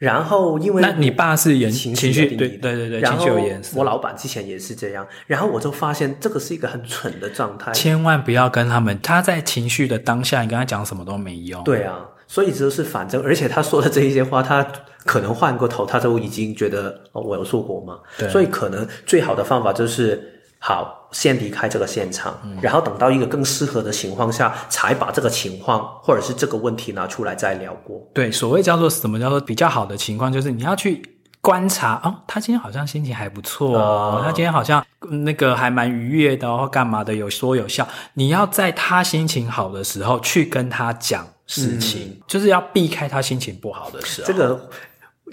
[0.01, 3.77] 然后，因为那你爸是颜情绪对对对对，情绪有颜色。
[3.77, 7.71] 我老板之前也是这样，然后我就发现这个是一个很蠢的状态。
[7.71, 11.63] 千万不要跟他们，他在情绪的当下，你跟他讲什么都没用。
[11.63, 14.65] 对啊，所以就是反正，而且他说的这一些话，他
[15.05, 17.99] 可能换过头，他都已经觉得哦，我有说过吗？
[18.17, 20.40] 对，所以可能最好的方法就是。
[20.63, 27.99] 好，先离开这个现场，嗯，然后等到一个更适合的情况下，才把这个情况或者是这个问题拿出来再聊过。
[28.13, 31.01] 对，所谓叫做什么叫做比较好的情况，就是你要去
[31.41, 34.85] 观察哦，他今天好像心情还不错哦，哦他今天好像
[35.25, 37.87] 那个还蛮愉悦的或，干嘛的有说有笑。
[38.13, 44.27] 你要在他心情好的时候去跟他讲事情，嗯，就是要避开他心情不好的时候。
[44.27, 44.69] 这个。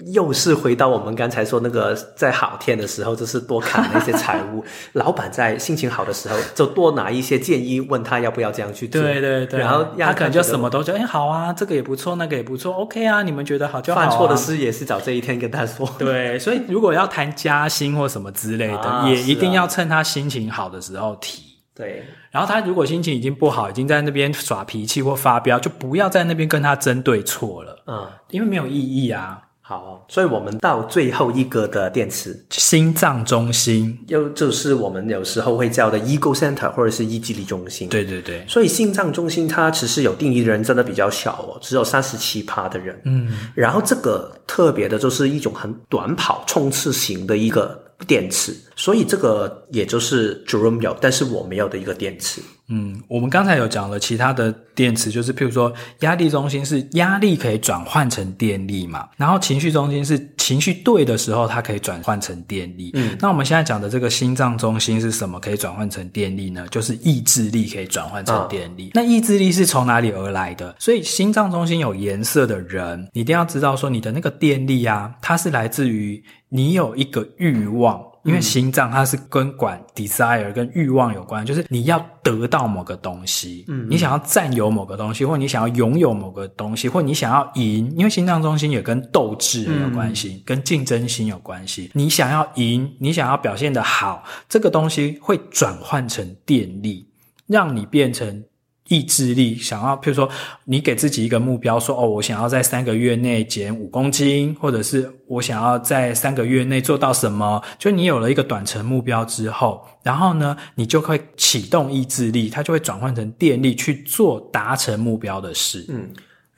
[0.07, 9.01] 又是回到我们刚才说那个，在好天的时候，就是多砍那些财物； 老板在心情好的时候，就多拿一些建议，问他要不要这样去做。
[9.01, 14.07] 对对对，然后他可能就什么都觉得，哎，好啊，这个也不错，那个也不错，OK 啊，你们觉得好就好啊。
[14.07, 15.87] 犯错的事也是找这一天跟他说。
[15.99, 21.43] 对，所以如果要谈加薪或什么之类的，啊，也一定要趁他心情好的时候提。
[21.75, 27.83] 对，然后他如果心情已经不好，已经在那边耍脾气或发飙，就不要在那边跟他争对错了。
[27.87, 29.41] 嗯，因为没有意义啊。
[29.69, 37.87] 好，所以我们到最后一个的电池，心脏中心，又就是我们有时候会叫的 ego center 或者是意志力中心。
[37.87, 42.99] 对对对，所以心脏中心它其实有定义的人真的比较小哦，只有三十七趴的人。
[43.03, 52.41] 嗯，然后这个特别的就是一种很短跑冲刺型的一个电池，所以这个也就是 Jerome 有，但是我没有的一个电池。
[52.69, 62.91] 嗯，我们刚才有讲了其他的电池，就是譬如说压力中心是压力可以转换成电力嘛，然后情绪中心是情绪对的时候它可以转换成电力。
[62.93, 66.65] 嗯，那我们现在讲的这个心脏中心是什么可以转换成电力呢？
[66.71, 68.87] 就是意志力可以转换成电力。
[68.89, 68.91] 哦。
[68.93, 70.73] 那意志力是从哪里而来的？
[70.79, 78.01] 所以心脏中心有颜色的人，你一定要知道说你的那个电力啊，它是来自于你有一个欲望。
[78.23, 91.89] 因为心脏它是跟管 desire 跟欲望有关，就是你要得到某个东西，嗯，你想要占有某个东西，或你想要拥有某个东西，或你想要赢，因为心脏中心也跟斗志有关系，嗯，跟竞争心有关系。
[91.93, 97.07] 你想要赢，你想要表现的好，这个东西会转换成电力，
[97.47, 98.43] 让你变成。
[98.89, 100.29] 意志力想要，譬如说，
[100.65, 107.63] 你给自己一个目标，说哦，我想要在三个月内减五公斤，或者是我想要在三个月内做到什么？
[107.77, 115.85] 就你有了一个短程目标之后，然后呢，你就会启动意志力，它就会转换成电力去做达成目标的事。
[115.89, 116.09] 嗯。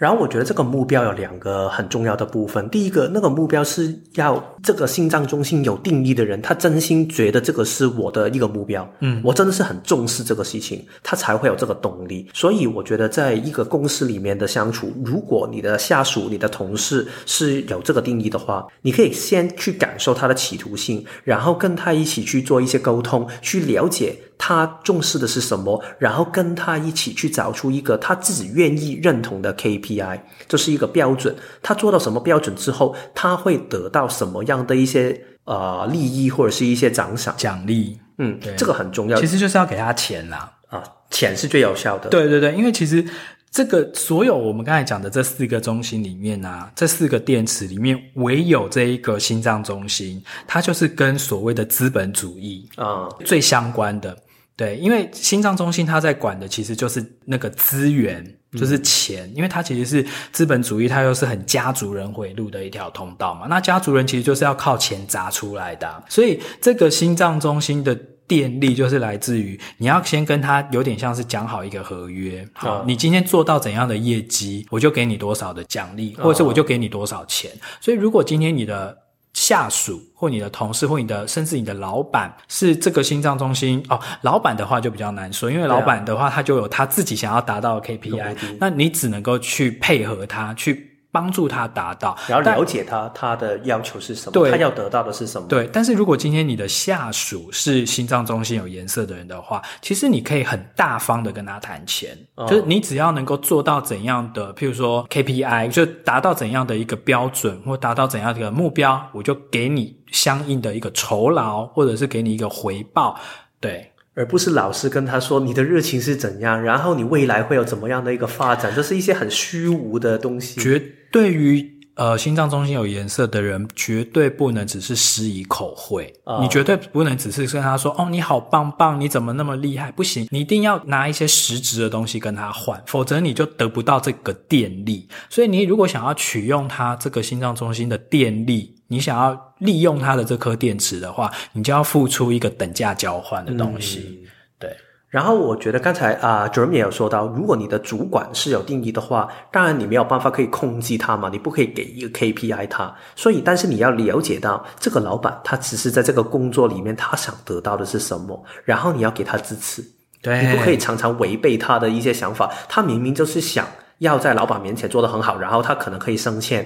[0.02, 2.68] 然后我觉得这个目标有两个很重要的部分。
[2.72, 8.92] 第一个，那个目标是要这个心脏中心有定义的人，他真心觉得这个是我的一个目标。
[9.02, 12.28] 嗯，我真的是很重视这个事情，他才会有这个动力。
[12.34, 24.16] 所以我觉得，在一个公司里面的相处，如果你的下属、你的同事是有这个定义的话，你可以先去感受他的企图性，然后跟他一起去做一些沟通，去了解。
[24.44, 25.80] 他重视的是什么？
[26.00, 31.36] 然后跟他一起去找出一个他自己愿意认同的 KPI，这是一个标准。
[31.62, 38.00] 他做到什么标准之后，他会得到什么样的一些呃利益或者是一些奖赏奖励？
[38.18, 39.20] 嗯，这个很重要。
[39.22, 42.10] 其实就是要给他钱啦，啊，钱是最有效的。
[42.10, 43.06] 对对对，因为其实
[43.52, 54.18] 这个所有我们刚才讲的这四个中心里面啊，这四个电池里面，唯有这一个心脏中心，它就是跟所谓的资本主义啊最相关的。
[54.56, 58.24] 对，因为心脏中心它在管的其实就是那个资源，
[58.54, 63.48] 就是钱，嗯、因为它其实是资本主义，它又是很家族人回路的一条通道嘛。
[63.48, 67.98] 那家族人其实就是要靠钱砸出来的，啊，所以这个心脏中心的。
[68.28, 77.52] 电力就是来自于你要先跟他有点像是讲好一个合约，好，哦、你今天做到怎样的业绩，我就给你多少的奖励，或者是我就给你多少钱。
[77.52, 78.98] 哦、所以如果今天你的
[79.34, 83.84] 下属或你的同事或你的甚至你的老板是这个心脏中心。
[83.90, 90.91] 哦，老板的话就比较难说，因为老板的话他就有他自己想要达到的 KPI，那你只能够去配合他去。
[91.12, 95.48] 帮助他达到，然后了解他他的要求是什么，对他要得到的是什么。
[95.48, 113.20] 对，但是如果今天你的下属是心脏中心有颜色的人的话，其实你可以很大方的跟他谈钱，哦、就是你只要能够做到怎样的，譬如说 KPI，就达到怎样的一个标准，或达到怎样的一个目标，我就给你相应的一个酬劳，或者是给你一个回报，
[113.60, 113.88] 对。
[114.14, 120.60] 而不是老是跟他说你的热情是怎样，然后你未来会有怎么样的一个发展，这是一些很虚无的东西。
[120.60, 129.92] 绝对于呃心脏中心有颜色的人，绝对不能只是施以口惠，哦、你绝对不能只是跟他说哦你好棒棒，你怎么那么厉害？
[129.92, 135.08] 不行，你一定要拿一些实质的东西跟他换，否则你就得不到这个电力。
[135.30, 138.76] 所以你如果想要取用他这个心脏中心的电力。
[138.92, 144.20] 你想要利用它的这颗电池的话，你就要付出一个等价交换的东西。
[144.22, 144.28] 嗯、
[144.60, 144.76] 对。
[145.12, 152.96] 然后我觉得刚才啊 Jerome 也有说到，如果你的主管是有定义的话，当然你没有办法可以控制他嘛，你不可以给一个 KPI 他。
[153.14, 159.84] 所以，但是你要了解到这个老板他只是在这个工作里面他想得到的是什么，然后你要给他支持。
[160.22, 160.48] 对。
[160.48, 162.50] 你不可以常常违背他的一些想法。
[162.70, 166.66] 他明明就是想要在老板面前做得很好，然后他可能可以升迁，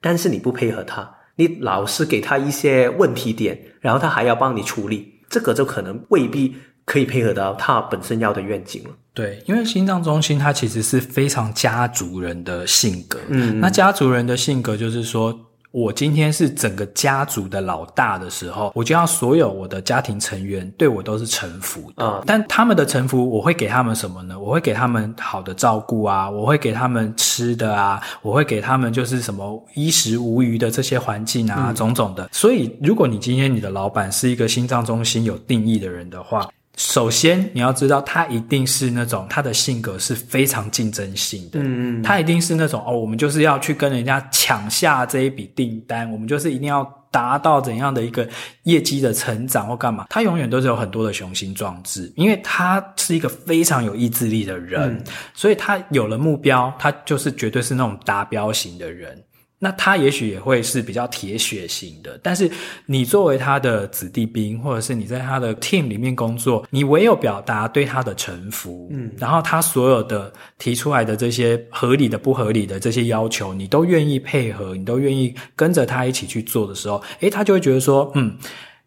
[0.00, 1.08] 但是你不配合他。
[1.36, 8.90] 你老是给他一些问题点，然后他还要帮你处理，这个就可能未必可以配合到他本身要的愿景了。
[9.14, 15.38] 对，因为心脏中心它其实是非常家族人的性格，嗯，那家族人的性格就是说。
[15.72, 22.04] 我今天是整个家族的老大的时候，我就要所有我的家庭成员对我都是臣服的。
[22.04, 24.38] 嗯，但他们的臣服，我会给他们什么呢？
[24.38, 32.28] 我会给他们好的照顾啊，我会给他们吃的啊，我会给他们就是什么衣食无余的这些环境啊，嗯，种种的。
[32.32, 36.46] 所以，如果你今天你的老板是一个心脏中心有定义的人的话，
[36.78, 41.60] 首先，你要知道，他一定是那种他的性格是非常竞争性的。
[41.60, 48.26] 嗯嗯，他一定是那种哦，我们就是要去跟人家抢下这一笔订单，我们就是一定要达到怎样的一个
[48.62, 50.06] 业绩的成长或干嘛。
[50.08, 55.04] 他永远都是有很多的雄心壮志，因为他是一个非常有意志力的人，嗯，
[55.34, 59.22] 所以他有了目标，他就是绝对是那种达标型的人。
[59.64, 62.50] 那他也许也会是比较铁血型的，但是
[62.84, 78.36] 你作为他的子弟兵，或者是你在他的 team 里面工作，你唯有表达对他的臣服，嗯，然后他所有的提出来的这些合理的、不合理的这些要求，你都愿意配合，你都愿意跟着他一起去做的时候，诶，他就会觉得说，嗯，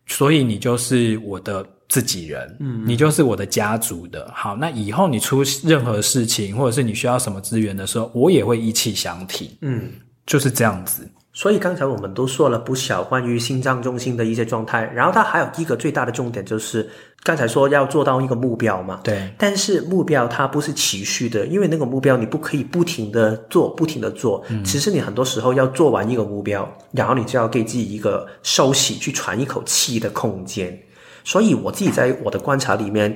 [0.08, 4.30] 所以你就是我的自己人，嗯，你就是我的家族的。
[4.36, 9.90] 好，那以后你出任何事情，或者是你需要什么资源的时候，我也会一起相挺，嗯。
[10.26, 16.90] 就是这样子，所以刚才我们都说了不少关于心脏中心的一些状态，然后它还有一个最大的重点就是
[17.24, 19.30] 刚才说要做到一个目标嘛，对。
[19.38, 24.44] 但是目标它不是持续的，因为那个目标你不可以不停的做，不停的做。
[24.50, 24.64] 嗯。
[24.64, 30.76] 其实你很多时候要做完一个目标，然后你就要给自己一个休息、去喘一口气的空间。
[31.24, 33.16] 所以我自己在我的观察里面。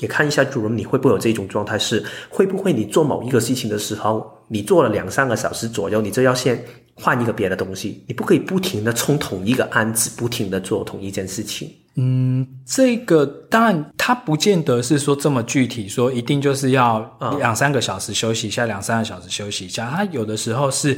[0.00, 1.78] 也看一下主人，你会不会有这种状态？
[1.78, 6.62] 是会不会你做某一个事情的时候，你做了两三个小时左右，你就要先
[6.94, 8.02] 换一个别的东西？
[8.08, 11.70] 你不可以不停的冲同一个案子，不停的做同一件事情。
[11.96, 17.00] 嗯，这个当然它不见得是说这么具体，说一定就是要
[17.38, 19.90] 两三个小时休息一下，两三个小时休息一下。
[19.90, 20.96] 它有的时候是，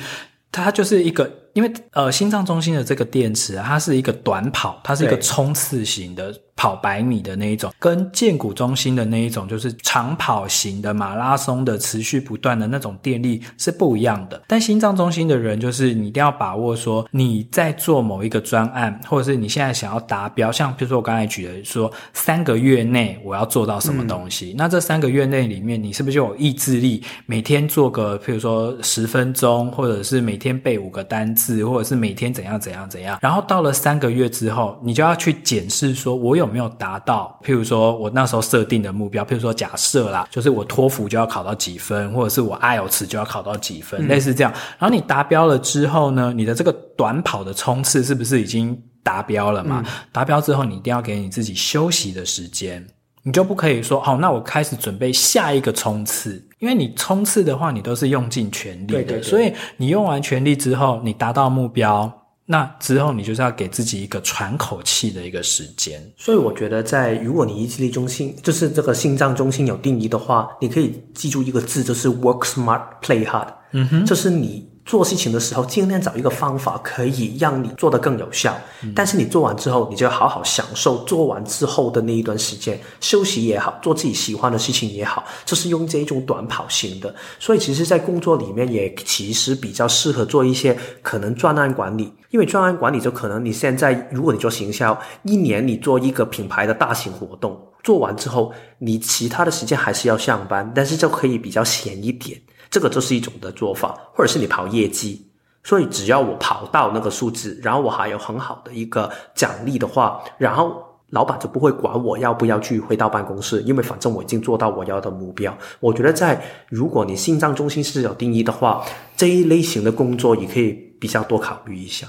[0.51, 1.31] 它就是一个。
[1.55, 14.43] 因为呃，心脏中心的这个电池啊，它是一个短跑，它是一个冲刺型的跑百米的那一种，跟荐骨中心的那一种就是长跑型的马拉松的持续不断的那种电力是不一样的。
[14.47, 31.63] 但心脏中心的人，就是你一定要把握说你在做某一个专案，或者是你现在想要达标，像比如说我刚才举的说三个月内我要做到什么东西，嗯、那这三个月内里面，你是不是就有意志力每天做个譬如说十分钟，或者是每天背五个单字。
[31.63, 44.53] 或者是每天怎样怎样怎样，然后到了三个月之后，你就要去检视说，我有没有达到，譬如说我那时候设定的目标，譬如说假设啦，就是我托福就要考到几分，或者是我 IELTS 就要考到几分，嗯、类似这样。
[44.79, 49.83] 然后你达标了之后呢，你的这个短跑的冲刺是不是已经达标了嘛？
[49.85, 52.87] 嗯、达标之后，你一定要给你自己休息的时间，
[53.23, 62.13] 你就不可以说，好，那我开始准备下一个冲刺，因为你冲刺的话，你都是用尽全力的，对对对，所以你用完全力之后，你达到目标。
[62.53, 65.99] 那之后，你就是要给自己一个喘口气的一个时间。
[66.19, 73.49] 所以，我觉得在如果你意志力中心就是这个心脏中心有定义的话，你可以记住一个字，就是 work smart, play hard。
[73.73, 74.72] 嗯哼，就是你。
[74.85, 78.57] 做事情的时候，尽量找一个方法可以让你做得更有效。
[78.83, 87.15] 嗯、但是你做完之后，你就要好好享受做完之后的那一段时间，休息也好，做自己喜欢的事情也好，就是用这一种短跑型的。
[87.39, 102.41] 所以，其实，在工作里面也其实比较适合做一些可能专案管理，因为专案管理就可能你现在如果你做行销，一年你做一个品牌的大型活动，做完之后，你其他的时间还是要上班，但是就可以比较闲一点。
[102.73, 105.25] 这个就是一种的做法，或者是你跑业绩，
[105.63, 115.55] 所以只要我跑到那个数字，然后我还有很好的一个奖励的话，然后老板就不会管我要不要去回到办公室，因为反正我已经做到我要的目标。
[115.81, 118.83] 我觉得在如果你心脏中心是有定义的话，
[119.19, 122.09] 这一类型的工作也可以比较多考虑一下。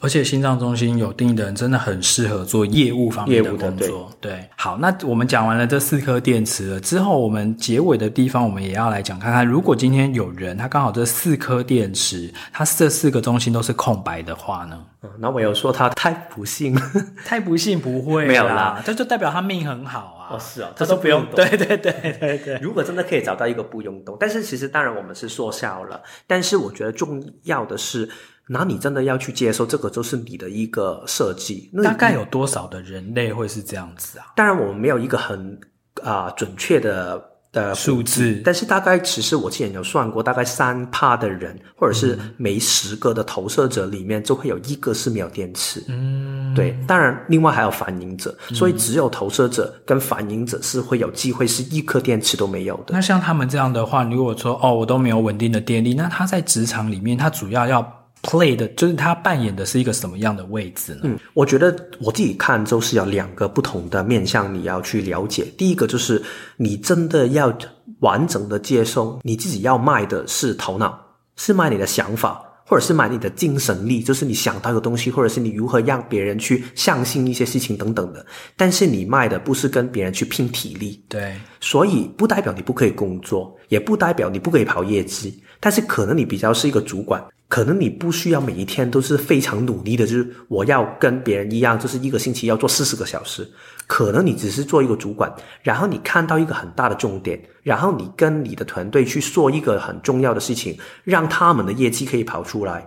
[0.00, 4.10] 而且心脏中心有定义的人真的很适合做业务方面的工作。
[4.20, 14.78] 对，对，好，那我们讲完了这四颗电池了之后，我们结尾的地方我们也要来讲看看，如果今天有人他刚好这四颗电池，他这四个中心都是空白的话呢？
[15.02, 16.74] 嗯，那我有说他太不幸，
[17.24, 20.34] 太不幸不会， 没有啦，这就代表他命很好啊。
[20.34, 21.36] 哦，是哦，他都不用动。
[21.36, 22.58] 对对对对对。
[22.62, 28.08] 如果真的可以找到一个不用动，但是其实当然我们是说笑了，但是我觉得重要的是。
[28.48, 31.68] 那你真的要去接受这个，就是你的一个设计。
[31.72, 34.26] 那大概有多少的人类会是这样子啊？
[34.36, 35.58] 当然，我们没有一个很
[36.00, 37.20] 啊、呃、准确的
[37.50, 45.82] 的数字，但是大概其实我之前有算过，大概三趴的人，或者是每十个的投射者里面，就会有一个是没有电池。
[45.88, 46.78] 嗯，对。
[46.86, 52.92] 当然，另外还有反应者，所以只有投射者跟反应者是会有机会是一颗电池都没有的。
[52.92, 58.05] 那像他们这样的话，如果说哦，我都没有稳定的电力，那他在职场里面，他主要要。
[58.26, 61.02] Play 的就是他扮演的是一个什么样的位置呢？
[61.04, 65.44] 嗯，我觉得我自己看就是有两个不同的面向你要去了解。
[65.56, 66.20] 第一个就是
[66.56, 67.56] 你真的要
[68.00, 70.98] 完整的接受你自己要卖的是头脑，
[71.36, 78.26] 是卖你的想法，或者是卖你的精神力，就是你想到一个东西，或者是你如何让别人去相信一些事情等等的。
[78.56, 87.24] 但是你卖的不是跟别人去拼体力，对，所以不代表你不可以工作，也不代表你不可以跑业绩，但是可能你比较是一个主管。
[87.48, 93.48] 可能你不需要每一天都是非常努力的，就是我要跟别人一样，就是一个星期要做四十个小时。
[93.86, 95.32] 可能你只是做一个主管，
[95.62, 102.84] 然后你看到一个很大的重点，然后你跟你的团队去做一个很重要的事情，让他们的业绩可以跑出来。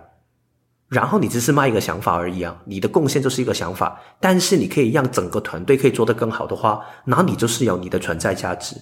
[0.88, 8.76] 然后你只是卖一个想法而已啊，你的贡献就是一个想法，但是你可以让整个团队可以做得更好的话，那你就是有你的存在价值。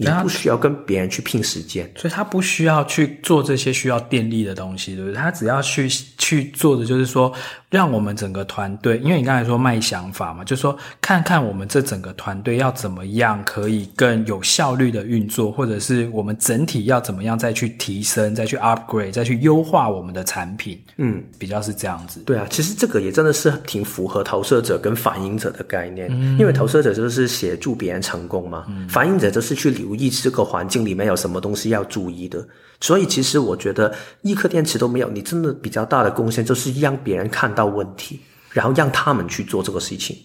[0.00, 5.14] 你不需要跟别人去拼时间，所以他不需要去做这些需要电力的东西，对不对？
[5.14, 5.86] 他只要去
[6.16, 7.30] 去做的就是说，
[7.70, 20.82] 让我们整个团队，因为你刚才说卖想法嘛，就是说看看我们这整个团队要怎么样可以更有效率的运作，或者是我们整体要怎么样再去提升、再去 upgrade、再去优化我们的产品。
[20.96, 22.20] 嗯，比较是这样子。
[22.26, 32.44] 对啊，其实这个也真的是挺符合投射者跟反应者的概念，嗯，因为投射者就是协助别人成功嘛，嗯，反应者就是去留意这个环境里面有什么东西要注意的，
[32.80, 40.16] 所以其实我觉得一颗电池都没有，你真的比较大的贡献就是让别人看到到问题，然后让他们去做这个事情。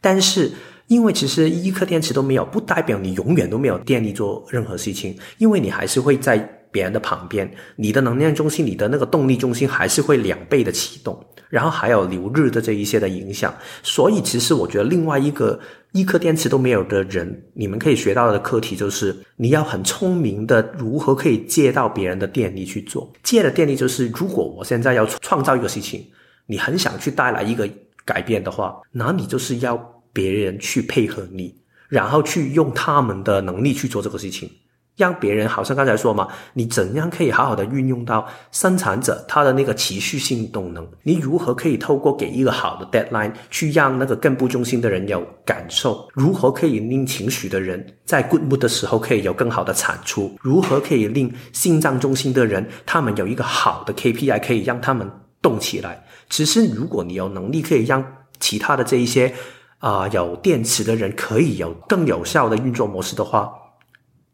[0.00, 0.52] 但是
[0.86, 6.38] 因为其实一颗电池都没有，不代表你永远都没有电力做任何事情，因为你还是会在
[6.70, 11.18] 别人的旁边，你的能量中心、你的那个动力中心还是会两倍的启动，
[11.48, 13.52] 然后还有流日的这一些的影响。
[13.82, 15.58] 所以其实我觉得另外一个。
[15.94, 23.08] 一颗电池都没有的人，你们可以学到的课题就是，你要很聪明的如何可以借到别人的电力去做。
[23.22, 26.04] 借的电力就是，如果我现在要创造一个事情，
[26.46, 27.68] 你很想去带来一个
[28.04, 29.76] 改变的话，那你就是要
[30.12, 31.54] 别人去配合你，
[31.88, 34.50] 然后去用他们的能力去做这个事情。
[34.96, 40.86] 让别人好像刚才说嘛，你怎样可以好好的运用到生产者他的那个持续性动能？
[41.02, 46.06] 你如何可以透过给一个好的 deadline 去让那个更不中心的人有感受？
[46.14, 50.32] 如何可以令情绪的人在 good mood 的时候可以有更好的产出？
[50.40, 55.10] 如何可以令心脏中心的人他们有一个好的 KPI 可以让他们
[55.42, 56.03] 动起来？
[56.30, 58.04] 其实如果你有能力可以让
[58.40, 59.34] 其他的这一些。
[59.80, 63.52] 啊、有电池的人可以有更有效的运作模式的话，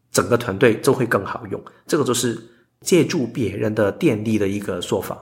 [0.09, 1.61] 整个团队就会更好用。
[1.85, 2.41] 这个就是
[2.79, 5.17] 借助别人的电力的一个说法。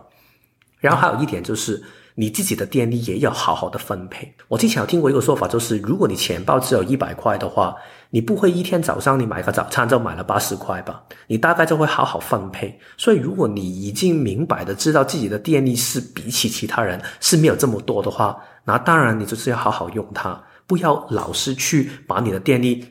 [0.78, 1.84] 然后还有一点就是。
[2.16, 4.36] 你自己的电力也要好好的分配。
[4.50, 7.74] 我之前有听过一个说法，就是如果你钱包只有一百块的话，
[8.12, 11.04] 你不会一天早上你买个早餐就买了八十块吧？
[11.28, 12.80] 你大概就会好好分配。
[12.98, 18.36] 所以如果你已经明白的知道自己的电力是比起其他人是没有这么多的话，
[18.66, 22.84] 那当然你就是要好好用它，不要老是去把你的电力，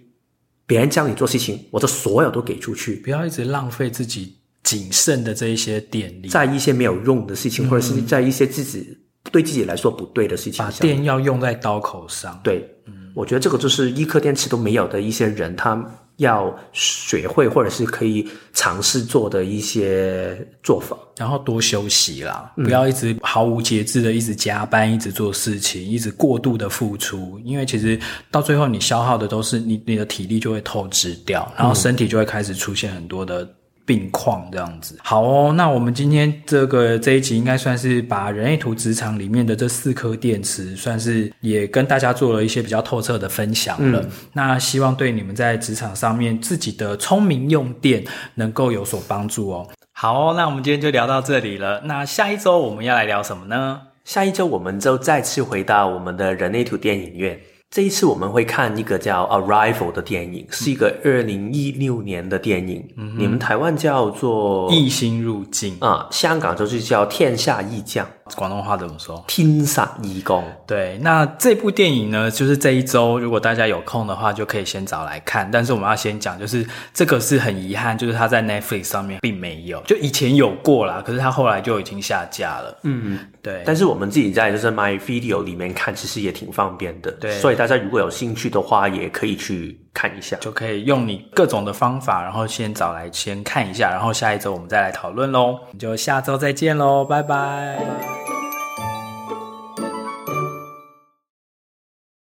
[0.66, 8.96] 别人叫你做事情，我就所有都给出去，不要一直浪费自己仅剩的这一些电力，在一些没有用的事情，嗯、或者是在一些自己。
[9.30, 12.40] 对自己来说不对的事情，把电要用在刀口上。
[12.42, 12.77] 对，嗯，
[13.14, 15.78] 我觉得这个就是一颗电池都没有的一些人，他
[16.16, 20.96] 要学会或者是可以尝试做的一些做法。
[21.16, 27.98] 然后多休息啦，不要一直毫无节制的一直加班，一直做事情，一直过度的付出，因为其实
[28.30, 33.48] 到最后你消耗的都是你你的体力就会透支掉，然后身体就会开始出现很多的。
[33.88, 35.54] 病况这样子，好哦。
[35.56, 44.02] 那我们今天这个这一集应该算是把人类图职场里面的这四颗电池，算是也跟大家做了一些比较透彻的分享了。
[44.02, 49.66] 嗯、那希望对你们在职场上面自己的聪明用电能够有所帮助哦。
[49.92, 51.80] 好哦，那我们今天就聊到这里了。
[51.86, 53.80] 那下一周我们要来聊什么呢？
[54.04, 57.40] 下一周我们就再次回到我们的人类图电影院。
[57.70, 62.82] 这一次我们会看一个叫《Arrival》的电影，是一个二零一六年的电影。
[62.96, 68.06] 嗯、你们台湾叫做《异星入境》啊，香港就是叫《天下异将》。
[68.36, 69.22] 广东话怎么说？
[69.26, 70.44] 天煞义工。
[70.66, 75.48] 对，那这部电影呢，就是这一周，如果大家有空的话，就可以先找来看。
[75.50, 82.78] 但是我们要先讲，就是这个是很遗憾，就是它在 Netflix 上面并没有，就以前有过啦，可是它后来就已经下架了。
[82.82, 83.62] 嗯，对。
[83.64, 87.10] 但是我们自己在就是 My Video 里面看，其实也挺方便的。
[87.12, 95.58] 对，所以大家如果有兴趣的话，也可以去看一下，就可以用你各种的方法，然后先找来先看一下，然后下一周我们再来讨论喽。
[95.78, 98.37] 就下周再见喽，拜拜。